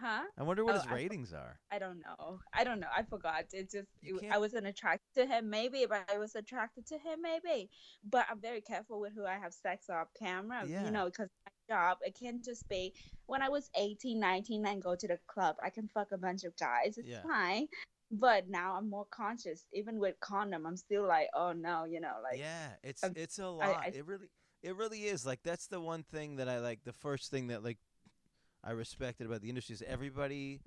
[0.00, 0.22] Huh?
[0.36, 1.58] I wonder what Oh, his I- ratings are.
[1.70, 2.40] I don't know.
[2.52, 2.88] I don't know.
[2.94, 3.44] I forgot.
[3.52, 5.48] It just it, I wasn't attracted to him.
[5.50, 7.70] Maybe but I was attracted to him, maybe.
[8.08, 10.64] But I'm very careful with who I have sex off camera.
[10.66, 10.84] Yeah.
[10.84, 12.92] You know, because my job it can't just be
[13.26, 15.56] when I was 18, 19, and go to the club.
[15.62, 16.96] I can fuck a bunch of guys.
[16.98, 17.22] It's Yeah.
[17.22, 17.66] fine.
[18.10, 19.66] But now I'm more conscious.
[19.74, 23.38] Even with condom, I'm still like, oh no, you know, like yeah, it's um, it's
[23.38, 23.68] a lot.
[23.84, 24.28] I- it really
[24.62, 25.26] it really is.
[25.26, 26.80] Like that's the one thing that I like.
[26.84, 27.78] The first thing that like
[28.64, 30.60] I respected about the industry is everybody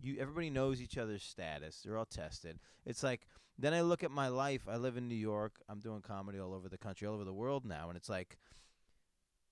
[0.00, 1.82] you everybody knows each other's status.
[1.84, 2.58] They're all tested.
[2.84, 3.26] It's like
[3.58, 4.62] then I look at my life.
[4.68, 5.60] I live in New York.
[5.68, 8.36] I'm doing comedy all over the country, all over the world now, and it's like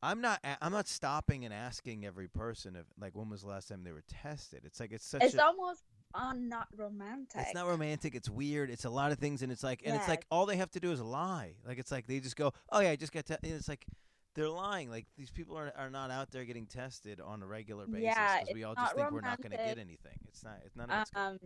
[0.03, 3.69] I'm not I'm not stopping and asking every person if like when was the last
[3.69, 4.63] time they were tested.
[4.65, 5.83] It's like it's such it's a almost
[6.15, 7.41] on not romantic.
[7.41, 8.15] it's not romantic.
[8.15, 8.71] It's weird.
[8.71, 10.81] It's a lot of things, and it's like, and it's like all they have to
[10.81, 11.55] do is lie.
[11.67, 13.37] Like it's like they just go, "Oh yeah, I just got." Te-.
[13.43, 13.87] and It's like
[14.35, 14.91] they're lying.
[14.91, 18.41] Like these people are are not out there getting tested on a regular basis Yeah,
[18.41, 20.19] because we all just not think we're not going to get anything.
[20.29, 20.59] It's not.
[20.65, 21.21] It's none of it's good.
[21.21, 21.39] um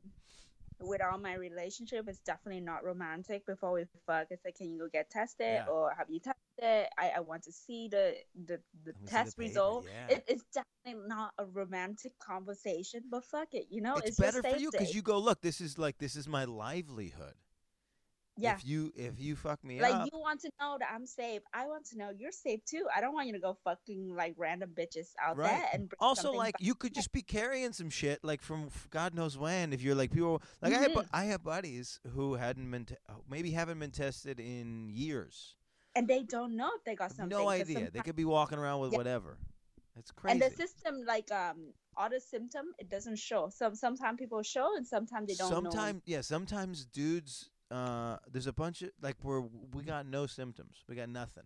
[0.80, 4.78] with all my relationship it's definitely not romantic before we fuck it's like can you
[4.78, 5.66] go get tested Yeah.
[5.66, 8.14] or have you tested I, I want to see the
[8.46, 10.14] the, the I the test result yeah.
[10.18, 14.40] it, it's definitely not a romantic conversation but fuck it you know it's, it's, better
[14.40, 17.34] for you because you go, look, this is like this is my livelihood.
[18.40, 20.88] Yeah If you if you fuck me like up, like you want to know that
[20.94, 21.42] I'm safe.
[21.52, 22.86] I want to know you're safe too.
[22.94, 25.50] I don't want you to go fucking like random bitches out Right.
[25.50, 26.62] there and also like back.
[26.68, 29.72] you could just be carrying some shit like from God knows when.
[29.72, 31.08] If you're like people like I have.
[31.12, 32.94] I have buddies who hadn't been t-
[33.28, 35.56] maybe haven't been tested in years.
[35.96, 37.36] and they don't know if they got something.
[37.36, 37.90] no idea.
[37.90, 38.98] They could be walking around with Yeah.
[38.98, 39.38] whatever.
[39.96, 40.32] It's crazy.
[40.32, 43.48] And the system, like um, all the symptom, it doesn't show.
[43.50, 47.50] Some sometimes people show, and sometimes they don't sometimes, yeah, sometimes dudes.
[47.70, 49.40] Uh, there's a bunch of like where
[49.74, 50.84] we got no symptoms.
[50.88, 51.44] We got nothing.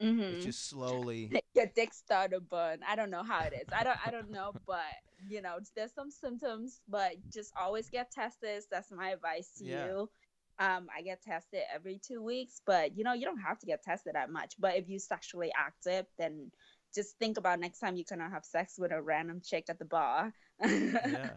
[0.00, 1.34] hmm It's just slowly.
[1.54, 2.80] Your dick start to burn.
[2.86, 3.68] I don't know how it is.
[3.72, 3.98] I don't.
[4.04, 4.80] I don't know, but
[5.28, 6.80] you know, there's some symptoms.
[6.88, 8.62] But just always get tested.
[8.70, 9.86] That's my advice to Yeah.
[9.86, 10.10] you.
[10.58, 13.82] Um, I get tested every two weeks, but you know, you don't have to get
[13.82, 14.54] tested that much.
[14.58, 16.50] But if you sexually active, then
[16.94, 19.84] just think about next time you're gonna have sex with a random chick at the
[19.84, 20.32] bar.
[21.02, 21.36] yeah,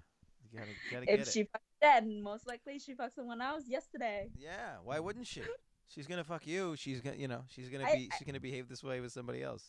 [0.52, 1.38] you gotta gotta get if it.
[1.82, 4.30] Then most likely she fucked someone else yesterday.
[4.38, 5.42] Yeah, why wouldn't she?
[5.90, 6.76] She's gonna fuck you.
[6.78, 9.42] She's gonna, you know, she's gonna I- be, she's gonna behave this way with somebody
[9.44, 9.64] else.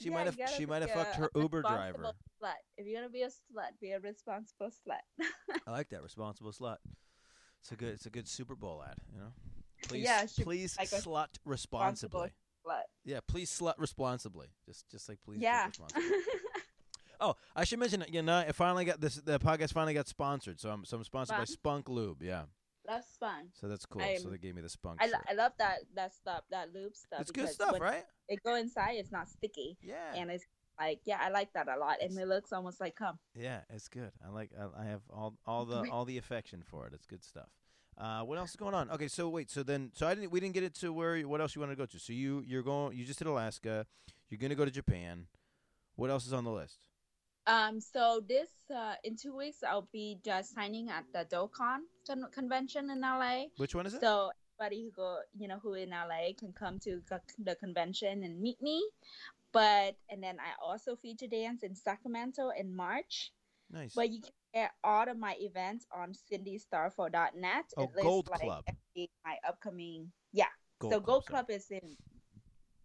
[0.00, 2.12] She Yeah, might have, she might have fucked her Uber driver.
[2.40, 2.52] Slut.
[2.76, 5.24] If you're gonna be a slut, be a responsible slut.
[5.66, 6.76] I like that responsible slut.
[7.60, 9.32] It's a good, it's a good Super Bowl ad, you know.
[9.88, 12.30] Please, Yeah, please like slut responsibly.
[12.64, 12.82] slut.
[13.04, 14.46] Yeah, please slut responsibly.
[14.66, 15.40] Just, just like please.
[15.40, 15.68] Yeah.
[17.20, 19.16] Oh, I should mention, you know, I finally got this.
[19.16, 22.22] The podcast finally got sponsored, so I'm, so I'm sponsored by Spunk Lube.
[22.22, 22.42] Yeah,
[22.86, 23.48] That's fun.
[23.54, 24.00] so that's cool.
[24.02, 24.98] so I'm- they gave me the Spunk.
[25.02, 27.20] I, lo- I love that that stuff, that lube stuff.
[27.20, 28.04] it's good stuff, right?
[28.28, 30.14] It go inside, it's not sticky, Yeah.
[30.14, 30.44] and it's
[30.78, 33.18] like yeah, I like that a lot, and it looks almost like cum.
[33.34, 34.12] Yeah, it's good.
[34.24, 34.50] I like.
[34.58, 36.92] I, I have all all the all the affection for it.
[36.94, 37.48] It's good stuff.
[38.00, 38.88] Uh, what else is going on?
[38.92, 39.50] Okay, so wait.
[39.50, 40.30] So then, so I didn't.
[40.30, 41.18] We didn't get it to where.
[41.22, 41.98] What else you want to go to?
[41.98, 42.96] So you you're going.
[42.96, 43.86] You just did Alaska.
[44.30, 45.26] You're gonna go to Japan.
[45.96, 46.78] What else is on the list?
[47.48, 52.30] Um, so this uh, in two weeks, I'll be just signing at the DoCon con-
[52.30, 53.44] convention in LA.
[53.56, 54.02] Which one is it?
[54.02, 54.30] So
[54.60, 57.00] anybody who go, you know, who in LA can come to
[57.42, 58.86] the convention and meet me.
[59.50, 63.32] But and then I also feature dance in Sacramento in March.
[63.72, 63.94] nice.
[63.94, 67.64] But you can get all of my events on cindystarfall.net.
[67.78, 68.64] Oh, It Gold like, Club.
[69.24, 70.46] My upcoming, yeah.
[70.80, 71.44] Gold so Gold sorry.
[71.44, 71.96] Club is in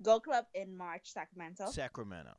[0.01, 1.65] Gold Club in March, Sacramento.
[1.69, 2.31] Sacramento.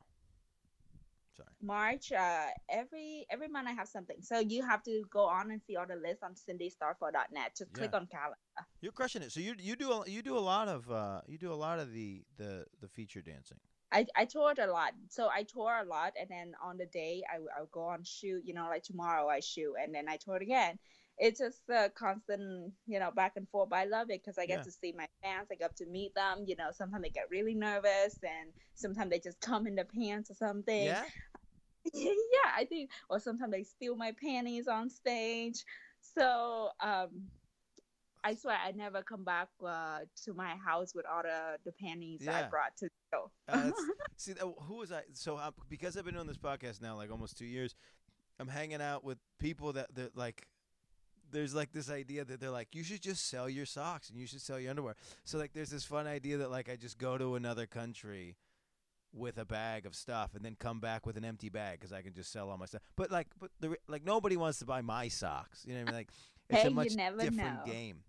[1.35, 1.49] Sorry.
[1.61, 4.17] March, uh, every every month I have something.
[4.21, 7.55] So you have to go on and see all the lists on cindystarfall.net.
[7.57, 8.37] Just click on calendar.
[8.81, 9.31] You're crushing it.
[9.31, 11.79] So you you do a, you do a lot of uh you do a lot
[11.79, 13.57] of the the the feature dancing.
[13.91, 14.93] I, I toured a lot.
[15.09, 18.41] So I tour a lot, and then on the day I I'll go on shoot.
[18.45, 20.79] You know, like tomorrow I shoot, and then I tour again.
[21.17, 23.69] It's just a constant, you know, back and forth.
[23.69, 24.63] But I love it because I get Yeah.
[24.63, 25.47] to see my fans.
[25.51, 26.43] I get to meet them.
[26.45, 30.29] You know, sometimes they get really nervous, and sometimes they just come in the pants
[30.29, 30.85] or something.
[30.85, 31.03] Yeah.
[31.93, 35.63] yeah, I think, or sometimes they steal my panties on stage.
[36.01, 37.29] So, um,
[38.23, 42.27] I swear I never come back uh, to my house with all the, the panties
[42.27, 43.31] I brought to the show.
[43.47, 43.71] Uh,
[44.17, 45.03] see, uh, who was I?
[45.13, 47.75] So uh, because I've been doing this podcast now like almost two years,
[48.39, 50.47] I'm hanging out with people that that like.
[51.31, 54.27] There's like this idea that they're like, you should just sell your socks and you
[54.27, 54.95] should sell your underwear.
[55.23, 58.37] So like, there's this fun idea that like I just go to another country
[59.13, 62.01] with a bag of stuff and then come back with an empty bag because I
[62.01, 62.81] can just sell all my stuff.
[62.95, 65.63] But like, but the, like nobody wants to buy my socks.
[65.65, 65.95] You know what I mean?
[65.95, 66.09] Like,
[66.49, 67.65] it's Hey, a you much never different know.
[67.65, 68.03] game.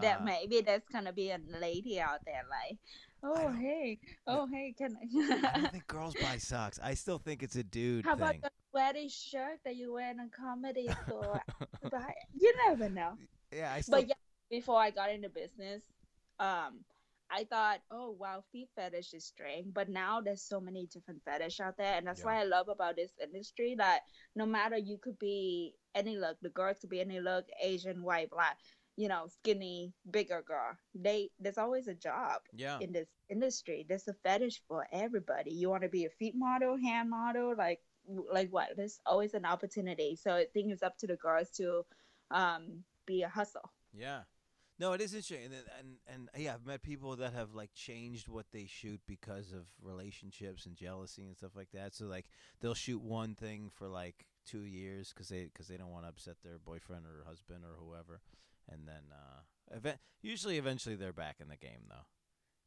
[0.00, 2.78] that Uh, maybe there's gonna be a lady out there like,
[3.22, 4.96] oh hey, oh hey, can
[5.42, 5.58] I I?
[5.58, 6.78] don't think girls buy socks.
[6.82, 8.36] I still think it's a dude How about
[8.74, 11.40] sweaty shirt that you wear in a comedy store?
[11.82, 13.12] But you never know.
[13.52, 14.00] yeah, I still.
[14.00, 14.14] But yeah,
[14.50, 15.82] before I got into business,
[16.38, 16.80] um,
[17.30, 19.72] I thought, oh wow, feet fetish is strange.
[19.72, 22.26] But now there's so many different fetish out there, and that's Yeah.
[22.26, 24.00] why I love about this industry that
[24.36, 28.30] no matter you could be any look, the girls could be any look, Asian, white,
[28.30, 28.58] black,
[28.96, 30.76] you know, skinny, bigger girl.
[30.94, 32.78] They there's always a job yeah.
[32.80, 33.86] in this industry.
[33.88, 35.52] There's a fetish for everybody.
[35.52, 38.70] You want to be a feet model, hand model, like like what?
[38.76, 40.16] There's always an opportunity.
[40.16, 41.84] So I think it's up to the girls to
[42.30, 43.70] um, be a hustle.
[43.92, 44.20] Yeah.
[44.76, 48.28] No, it is interesting, and, and and yeah, I've met people that have like changed
[48.28, 51.94] what they shoot because of relationships and jealousy and stuff like that.
[51.94, 52.26] So like
[52.60, 56.08] they'll shoot one thing for like two years because they because they don't want to
[56.08, 58.20] upset their boyfriend or husband or whoever,
[58.68, 62.06] and then uh, event usually eventually they're back in the game though.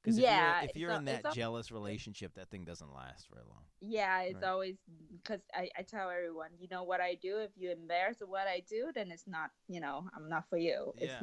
[0.04, 3.44] Because Yeah, if you're, if you're in that jealous relationship, that thing doesn't last very
[3.48, 3.64] long.
[3.82, 4.44] Yeah, it's Right.
[4.46, 4.76] always
[5.12, 7.38] because I, I tell everyone, you know what I do.
[7.40, 10.94] If you embarrass what I do, then it's not, you know, I'm not for you.
[10.98, 11.14] It's,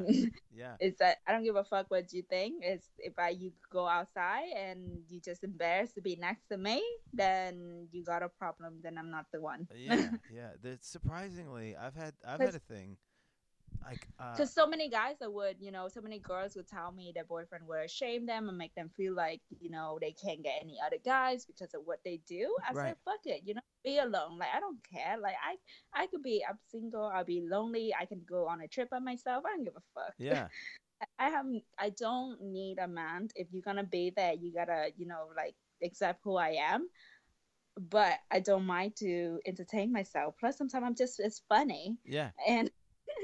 [0.53, 0.75] Yeah.
[0.79, 2.63] it's that I don't give a fuck what you think.
[2.63, 6.83] It's if I you go outside and you just embarrassed to be next to me,
[7.13, 8.79] then you got a problem.
[8.83, 9.67] Then I'm not the one.
[9.75, 10.51] yeah, yeah.
[10.61, 12.97] That's surprisingly, I've had I've had a thing
[13.85, 16.91] like uh, Because so many guys that would, you know, so many girls would tell
[16.91, 20.43] me their boyfriend would shame them and make them feel like, you know, they can't
[20.43, 22.55] get any other guys because of what they do.
[22.69, 22.89] I Right.
[22.89, 24.37] said, fuck it, you know, be alone.
[24.39, 25.17] Like I don't care.
[25.19, 25.57] Like I,
[26.01, 27.05] I could be, I'm single.
[27.05, 27.93] I'll be lonely.
[27.99, 29.43] I can go on a trip by myself.
[29.45, 30.13] I don't give a fuck.
[30.17, 30.47] yeah.
[31.19, 31.45] I have,
[31.79, 33.29] I don't need a man.
[33.35, 36.87] If you're gonna be there, you gotta, you know, like accept who I am.
[37.77, 40.35] But I don't mind to entertain myself.
[40.39, 42.31] Plus, sometimes I'm just, it's funny, Yeah.
[42.47, 42.69] and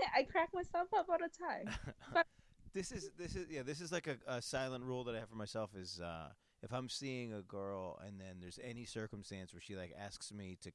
[0.15, 1.75] I crack myself up all the time.
[2.13, 2.27] But-
[2.73, 5.27] this is this is yeah this is like a, a silent rule that I have
[5.29, 6.29] for myself is uh,
[6.63, 10.57] if I'm seeing a girl and then there's any circumstance where she like asks me
[10.61, 10.71] to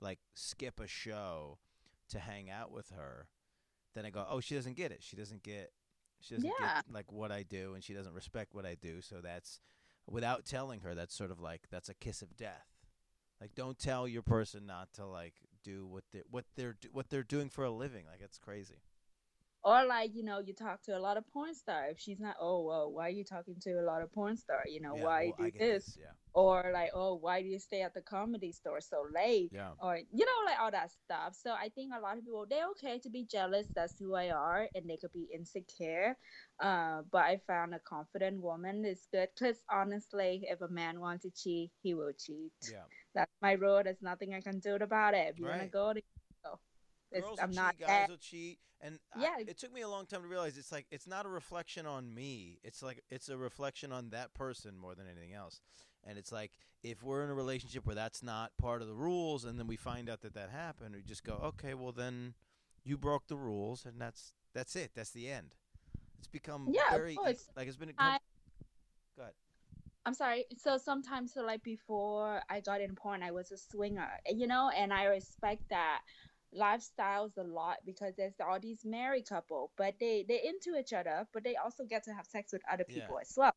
[0.00, 1.58] like skip a show
[2.10, 3.28] to hang out with her,
[3.94, 5.70] then I go oh she doesn't get it she doesn't get
[6.20, 6.76] she doesn't Yeah.
[6.76, 9.60] get like what I do and she doesn't respect what I do so that's
[10.08, 12.66] without telling her that's sort of like that's a kiss of death.
[13.40, 15.34] Like don't tell your person not to like
[15.72, 18.04] do what they what they're what they're doing for a living.
[18.12, 18.80] Like it's crazy.
[19.64, 22.36] or like you know you talk to a lot of porn star if she's not
[22.48, 25.04] oh well why are you talking to a lot of porn star you know Yeah,
[25.06, 26.14] why well, do get this Yeah.
[26.42, 29.72] or like oh why do you stay at the comedy store so late Yeah.
[29.84, 32.70] or you know like all that stuff so i think a lot of people they're
[32.74, 36.08] okay to be jealous that's who i are and they could be insecure
[36.68, 41.22] uh, but i found a confident woman is good because honestly if a man wants
[41.24, 42.86] to cheat he will cheat Yeah.
[43.16, 46.02] That's my rule there's nothing i can do about it if you wanna go then
[46.44, 46.58] go
[47.10, 49.38] It's- Girls i'm will not cheat, guys will cheat, and I- Yeah.
[49.52, 52.12] it took me a long time to realize it's like it's not a reflection on
[52.14, 52.58] me.
[52.62, 55.60] It's like it's a reflection on that person more than anything else.
[56.04, 56.52] And it's like
[56.82, 59.76] if we're in a relationship where that's not part of the rules, and then we
[59.76, 62.34] find out that that happened, we just go, okay, well then
[62.84, 64.90] you broke the rules, and that's that's it.
[64.94, 65.54] That's the end.
[66.18, 67.48] It's become Yeah, very course.
[67.56, 67.90] like it's been.
[67.90, 68.18] A, I-
[69.16, 69.34] Go ahead.
[70.06, 70.46] I'm sorry.
[70.56, 74.70] So sometimes, so like before I got in porn, I was a swinger, you know,
[74.76, 76.00] and I respect that
[76.56, 81.26] lifestyles a lot because there's all these married couple, but they they into each other,
[81.34, 83.02] but they also get to have sex with other Yeah.
[83.02, 83.52] people as well.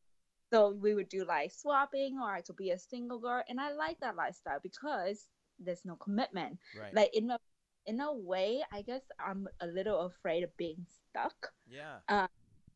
[0.52, 3.72] So we would do like swapping, or I could be a single girl, and I
[3.72, 5.28] like that lifestyle because
[5.60, 6.58] there's no commitment.
[6.78, 6.94] Right.
[6.94, 7.38] Like in a
[7.86, 11.52] in a way, I guess I'm a little afraid of being stuck.
[11.68, 11.98] yeah.
[12.08, 12.26] Uh,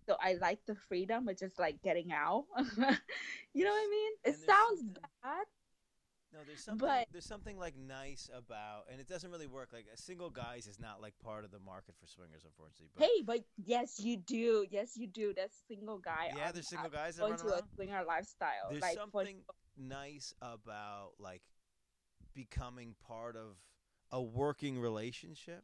[0.06, 2.44] So I like the freedom of just like getting out.
[2.58, 4.12] you know what I mean?
[4.24, 5.46] It sounds something- bad.
[6.32, 6.88] No, there's something.
[6.88, 9.70] But- there's something like nice about, and it doesn't really work.
[9.72, 12.90] Like a single guys is not like part of the market for swingers, unfortunately.
[12.96, 14.66] But Hey, but yes, you do.
[14.68, 15.32] Yes, you do.
[15.34, 16.32] That's single guy.
[16.36, 18.70] yeah, there's single uh, guys that going to a swinger lifestyle.
[18.70, 19.42] There's like for- something
[19.78, 21.42] nice about like
[22.34, 23.56] becoming part of
[24.10, 25.62] a working relationship.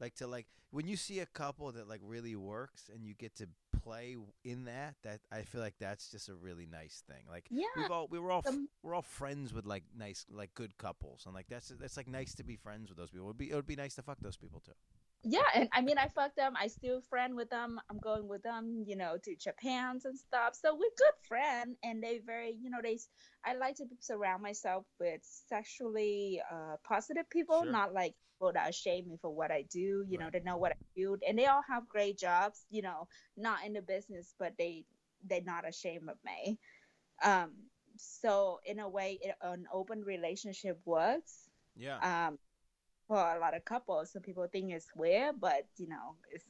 [0.00, 3.34] Like to like when you see a couple that like really works and you get
[3.36, 3.48] to
[3.84, 7.24] play in that, that I feel like that's just a really nice thing.
[7.30, 10.24] Like yeah, we've all we were all f- some- we're all friends with like nice
[10.30, 13.26] like good couples and like that's that's like nice to be friends with those people.
[13.26, 14.72] It would be it would be nice to fuck those people too.
[15.26, 15.48] yeah.
[15.54, 16.52] And I mean, I fuck them.
[16.60, 17.80] I still friend with them.
[17.90, 20.54] I'm going with them, you know, to Japan's and stuff.
[20.54, 22.98] So we're good friend, and they very, you know, they.
[23.44, 27.72] I like to surround myself with sexually uh, positive people, Sure.
[27.72, 28.14] not like
[28.44, 30.04] people that shame me for what I do.
[30.08, 30.32] You know, Right.
[30.32, 32.66] they know what I do, and they all have great jobs.
[32.70, 34.84] You know, not in the business, but they
[35.28, 36.58] they're not ashamed of me.
[37.24, 37.52] Um,
[37.96, 41.48] so in a way, it, an open relationship works.
[41.76, 42.00] Yeah.
[42.02, 42.38] Um,
[43.06, 44.12] for a lot of couples.
[44.12, 46.44] Some people think it's weird, but you know, it's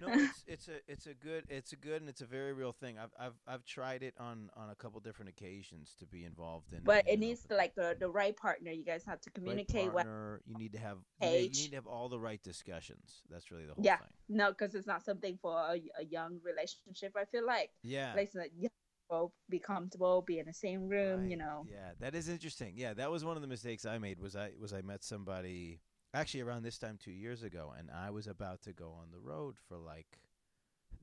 [0.00, 2.72] no, it's, it's a it's a good it's a good and it's a very real
[2.72, 2.98] thing.
[2.98, 6.80] I've I've I've tried it on on a couple different occasions to be involved in.
[6.84, 8.70] but it needs like the, the right partner.
[8.70, 11.62] You guys have to right communicate what partner, you need to have you need, you
[11.64, 13.22] need to have all the right discussions.
[13.30, 13.96] That's really the whole Yeah.
[13.96, 14.08] thing.
[14.28, 17.14] no, because it's not something for a, a young relationship.
[17.16, 18.12] I feel like Yeah.
[18.14, 18.70] like young
[19.10, 21.28] people be comfortable, be in the same room.
[21.28, 22.74] You know, Yeah, that is interesting.
[22.76, 24.20] Yeah, that was one of the mistakes I made.
[24.20, 25.80] Was I was I met somebody
[26.14, 29.18] actually around this time two years ago, and I was about to go on the
[29.18, 30.18] road for like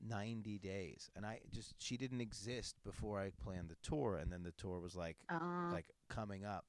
[0.06, 4.42] ninety days, and I just she didn't exist before I planned the tour, and then
[4.42, 6.64] the tour was like uh, like coming up.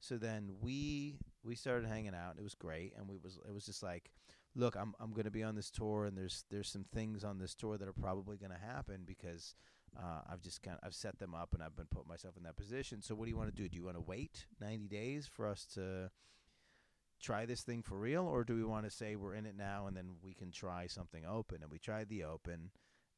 [0.00, 2.32] So then we we started hanging out.
[2.32, 4.10] And it was great, and we was it was just like,
[4.54, 7.54] look, I'm I'm gonna be on this tour, and there's there's some things on this
[7.54, 9.54] tour that are probably gonna happen because
[9.98, 12.42] uh, I've just kind of I've set them up, and I've been putting myself in
[12.44, 13.02] that position.
[13.02, 13.68] So what do you want to do?
[13.68, 16.10] Do you want to wait 90 days for us to
[17.20, 19.86] try this thing for real, or do we want to say we're in it now
[19.86, 21.58] and then we can try something open?
[21.62, 22.70] And we tried the open.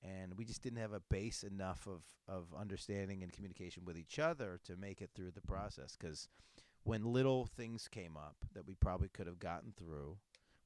[0.05, 4.19] And we just didn't have a base enough of, of understanding and communication with each
[4.19, 5.97] other to make it through the process.
[5.97, 6.29] Because
[6.83, 10.17] when little things came up that we probably could have gotten through,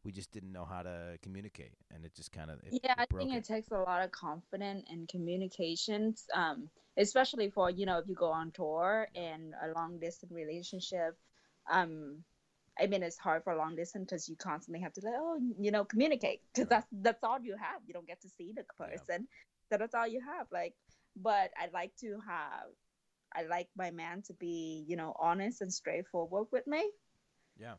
[0.06, 3.34] we just didn't know how to communicate, and it just kind of yeah, I think
[3.34, 3.44] it.
[3.44, 8.14] it takes a lot of confidence and communications, um, especially for you know if you
[8.14, 11.16] go on tour and a long distance relationship.
[11.70, 12.24] Um,
[12.80, 15.70] I mean, it's hard for long distance because you constantly have to like, oh, you
[15.72, 16.68] know, communicate because Right.
[16.68, 17.82] that's that's all you have.
[17.86, 19.02] You don't get to see the Yeah.
[19.02, 19.28] person,
[19.70, 20.46] so that's all you have.
[20.52, 20.74] Like,
[21.16, 22.68] but I like to have,
[23.34, 26.90] I like my man to be, you know, honest and straightforward with me.
[27.58, 27.76] Yeah.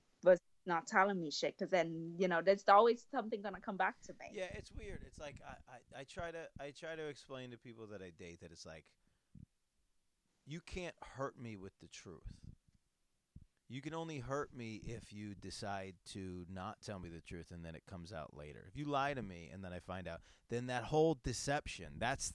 [0.68, 4.14] Not telling me shit because then you know there's always something gonna come back to
[4.20, 4.38] me.
[4.38, 5.00] Yeah, it's weird.
[5.08, 5.54] It's like I,
[5.98, 8.66] I, I try to I try to explain to people that I date that it's
[8.66, 8.84] like
[10.46, 12.22] you can't hurt me with the truth.
[13.70, 17.66] You can only hurt me if you decide to not tell me the truth and
[17.66, 18.66] then it comes out later.
[18.70, 22.34] If you lie to me and then I find out, then that whole deception, that's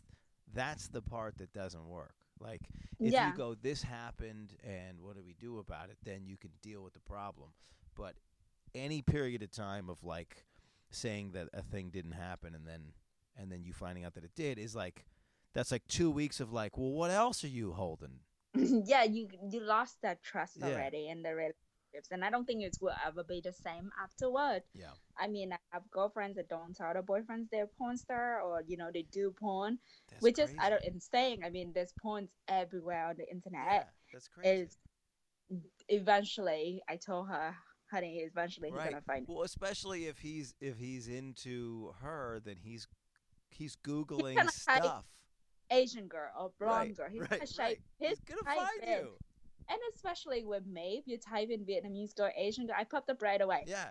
[0.53, 2.15] that's the part that doesn't work.
[2.39, 2.63] Like
[3.01, 3.29] if Yeah.
[3.29, 6.83] you go this happened and what do we do about it, then you can deal
[6.83, 7.51] with the problem.
[7.97, 8.15] But
[8.75, 10.45] any period of time of like
[10.91, 12.93] saying that a thing didn't happen and then
[13.37, 15.05] and then you finding out that it did is like
[15.55, 18.21] that's like 2 weeks of like, well what else are you holding?
[18.55, 20.69] yeah, you you lost that trust Yeah.
[20.69, 24.63] already in the relationships, and I don't think it will ever be the same afterward.
[24.75, 24.93] Yeah.
[25.19, 28.77] I mean, I have girlfriends that don't tell their boyfriends they're porn star, or you
[28.77, 29.79] know they do porn,
[30.11, 30.85] That's which is I don't.
[30.85, 33.89] In saying, I mean, there's porns everywhere on the Yeah, internet.
[34.13, 34.63] that's crazy.
[34.63, 34.77] Is
[35.89, 37.55] eventually, I told her,
[37.93, 38.91] honey, eventually he's Right.
[38.91, 39.27] gonna find.
[39.29, 42.89] Well, especially if he's if he's into her, then he's
[43.51, 45.05] he's googling gonna stuff.
[45.71, 47.09] Asian girl or blonde Right, girl.
[47.11, 47.49] He's right, gonna right.
[47.49, 48.89] shape He's gonna find in.
[48.89, 49.09] you.
[49.69, 53.41] and especially with Maeve, you type in Vietnamese girl, Asian girl, I popped up right
[53.41, 53.65] away.
[53.67, 53.91] Yeah.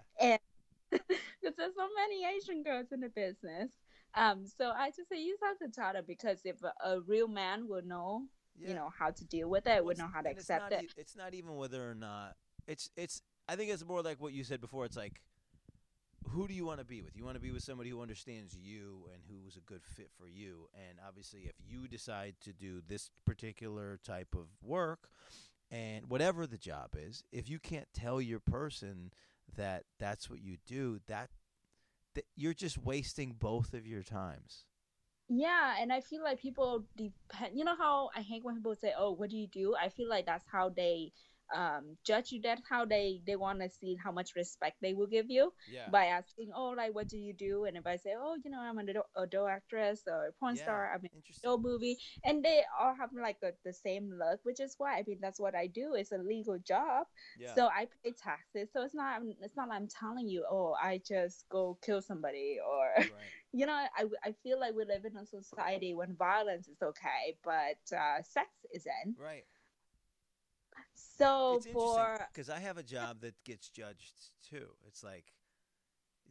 [0.89, 1.09] because
[1.57, 3.71] there's so many Asian girls in the business.
[4.13, 7.27] Um, so I just say use have to tell them because if a, a real
[7.29, 8.23] man will know,
[8.57, 8.69] Yeah.
[8.69, 10.83] you know, how to deal with it, Well, would know how to and accept not
[10.83, 10.93] it.
[10.97, 12.35] it's not even whether or not
[12.67, 13.21] it's it's.
[13.47, 14.85] I think it's more like what you said before.
[14.85, 15.21] It's like,
[16.29, 17.15] who do you want to be with?
[17.15, 20.27] You want to be with somebody who understands you and who's a good fit for
[20.27, 20.69] you.
[20.75, 25.09] And obviously, if you decide to do this particular type of work,
[25.71, 29.11] and whatever the job is, if you can't tell your person
[29.55, 31.29] that that's what you do, that,
[32.13, 34.65] that you're just wasting both of your times.
[35.29, 37.57] Yeah, and I feel like people depend.
[37.57, 40.09] You know how I hate when people say, "Oh, what do you do?" I feel
[40.09, 41.13] like that's how they
[41.55, 42.41] um, judge you.
[42.41, 45.89] That's how they they want to see how much respect they will give you Yeah.
[45.89, 48.59] by asking, "Oh, like what do you do?" And if I say, "Oh, you know,
[48.59, 50.63] I'm an adult, adult actress or a porn yeah.
[50.63, 51.49] star," I'm in Interesting.
[51.51, 55.03] a movie, and they all have like a, the same look, which is why I
[55.07, 55.93] mean that's what I do.
[55.95, 57.07] It's a legal job,
[57.39, 57.53] Yeah.
[57.55, 58.69] so I pay taxes.
[58.73, 62.57] So it's not it's not like I'm telling you, "Oh, I just go kill somebody,"
[62.65, 63.07] or right.
[63.53, 67.37] you know, I, I feel like we live in a society when violence is okay,
[67.43, 69.17] but uh, sex isn't.
[69.19, 69.45] Right.
[71.21, 74.13] So it's for because I have a job that gets judged
[74.49, 74.67] too.
[74.87, 75.25] It's like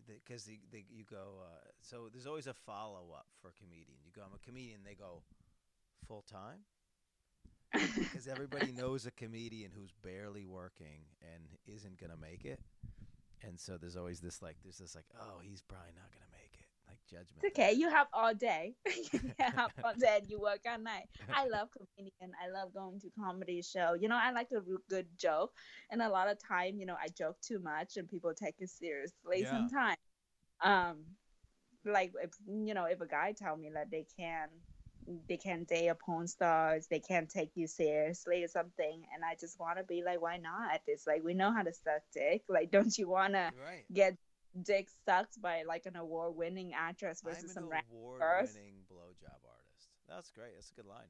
[0.07, 3.99] because the, the, you go uh, so there's always a follow up for a comedian.
[4.05, 4.80] You go, I'm a comedian.
[4.84, 5.22] They go
[6.09, 6.61] full time
[7.99, 12.61] because everybody knows a comedian who's barely working and isn't gonna make it.
[13.43, 16.26] And so there's always this like there's this like oh he's probably not gonna make
[16.26, 16.30] it like
[17.11, 17.47] judgment.
[17.49, 18.75] it's okay, you have all day.
[19.13, 20.19] you have all day.
[20.21, 21.09] and You work at night.
[21.33, 22.33] I love comedian.
[22.43, 23.95] I love going to comedy show.
[23.95, 25.53] You know, I like a good joke,
[25.91, 28.71] and a lot of time, you know, I joke too much, and people take it
[28.71, 29.47] seriously Yeah.
[29.47, 29.99] sometimes.
[30.63, 31.05] Um,
[31.85, 34.49] like if you know, if a guy tell me that they can
[35.29, 39.03] they can't date a porn stars, they can't take you seriously or something.
[39.15, 40.81] And I just want to be like, why not?
[40.87, 42.43] It's like we know how to suck dick.
[42.49, 43.87] Like, don't you want to Right.
[43.93, 44.17] get
[44.62, 49.88] dick sucked by like an award-winning actress versus some award-winning blowjob artist.
[50.09, 50.53] That's great.
[50.55, 51.09] That's a good line.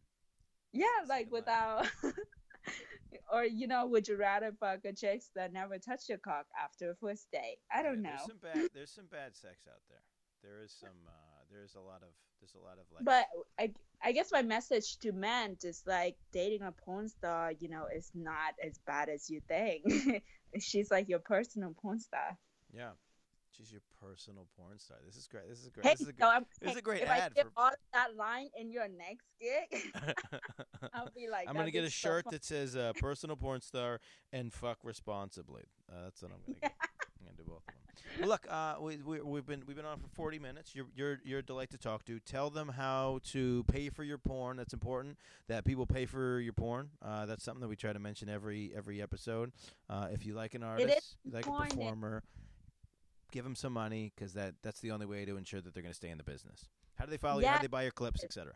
[0.72, 1.86] Yeah, That's like without.
[3.32, 6.90] or you know, would you rather fuck a chick that never touched your cock after
[6.90, 7.58] a first date?
[7.74, 8.16] I don't Yeah, know.
[8.16, 8.70] There's some bad.
[8.74, 10.02] There's some bad sex out there.
[10.42, 10.96] There is some.
[11.06, 12.08] Uh, there's a lot of.
[12.40, 13.04] There's a lot of like.
[13.04, 13.26] But
[13.58, 13.72] I,
[14.02, 18.10] I guess my message to men is like dating a porn star, you know, is
[18.14, 19.84] not as bad as you think.
[20.58, 22.38] She's like your personal porn star.
[22.72, 22.90] yeah,
[23.56, 24.98] she's your personal porn star.
[25.04, 25.48] This is great.
[25.48, 25.86] This is great.
[25.86, 26.28] Hey, this is a so.
[26.28, 28.88] I'm, this is a great if ad I get for- all that line in your
[28.88, 29.92] next gig,
[30.94, 33.60] I'll be like, I'm gonna get a so shirt fun." that says uh, "personal porn
[33.60, 34.00] star"
[34.32, 36.74] and "fuck responsibly." Uh, that's what I'm gonna get.
[37.20, 37.74] I'm gonna do both of them.
[38.18, 40.74] Well, look, uh, we, we, we've been we've been on for 40 minutes.
[40.74, 42.18] You're you're you're a delight to talk to.
[42.20, 44.56] Tell them how to pay for your porn.
[44.56, 45.16] That's important.
[45.48, 46.90] That people pay for your porn.
[47.04, 49.52] Uh, that's something that we try to mention every every episode.
[49.88, 52.22] Uh, if you like an artist, you like a performer,
[53.30, 55.92] give them some money because that that's the only way to ensure that they're going
[55.92, 56.68] to stay in the business.
[56.96, 57.46] How do they follow you?
[57.46, 58.52] How do they buy your clips, etc.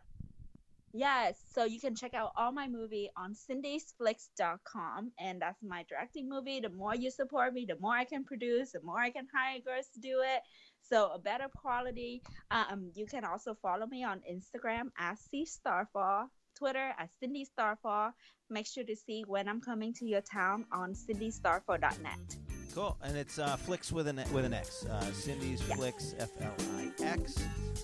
[0.97, 6.29] Yes, so you can check out all my movie on cindysflix.com, and that's my directing
[6.29, 6.61] movie.
[6.61, 9.59] The more you support me, the more I can produce, the more I can hire
[9.59, 10.43] girls to do it.
[10.89, 12.23] So a better quality.
[12.53, 18.13] Um, you can also follow me on Instagram at C Starfall, Twitter at Cindy Starfall.
[18.49, 22.54] Make sure to see when I'm coming to your town on cindystarfall.net.
[22.75, 24.85] Cool, and it's uh, Flicks with an with an X.
[24.85, 25.77] Uh, Cindy's Yeah.
[25.77, 27.37] Flicks F L I X.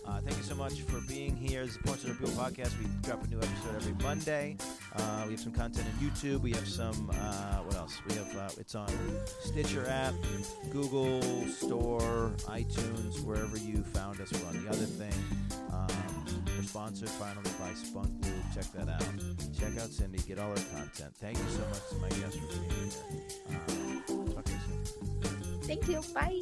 [0.04, 1.62] Uh, thank you so much for being here.
[1.62, 2.76] This is the Porn Center People podcast.
[2.80, 4.56] We drop a new episode every Monday.
[4.96, 6.40] Uh, we have some content on YouTube.
[6.40, 7.08] We have some.
[7.10, 8.00] Uh, what else?
[8.08, 8.36] We have.
[8.36, 8.88] Uh, it's on
[9.44, 10.14] Stitcher app,
[10.72, 14.32] Google Store, iTunes, wherever you found us.
[14.32, 15.14] We're on the other thing.
[15.72, 16.26] Um,
[16.56, 18.34] we're sponsored finally by Spunk Lube.
[18.52, 19.04] Check that out.
[19.56, 20.18] Check out Cindy.
[20.18, 21.14] Get all her content.
[21.20, 24.02] Thank you so much to my guests for being here.
[24.08, 24.19] Um,
[25.66, 26.00] Thank you.
[26.14, 26.40] Bye.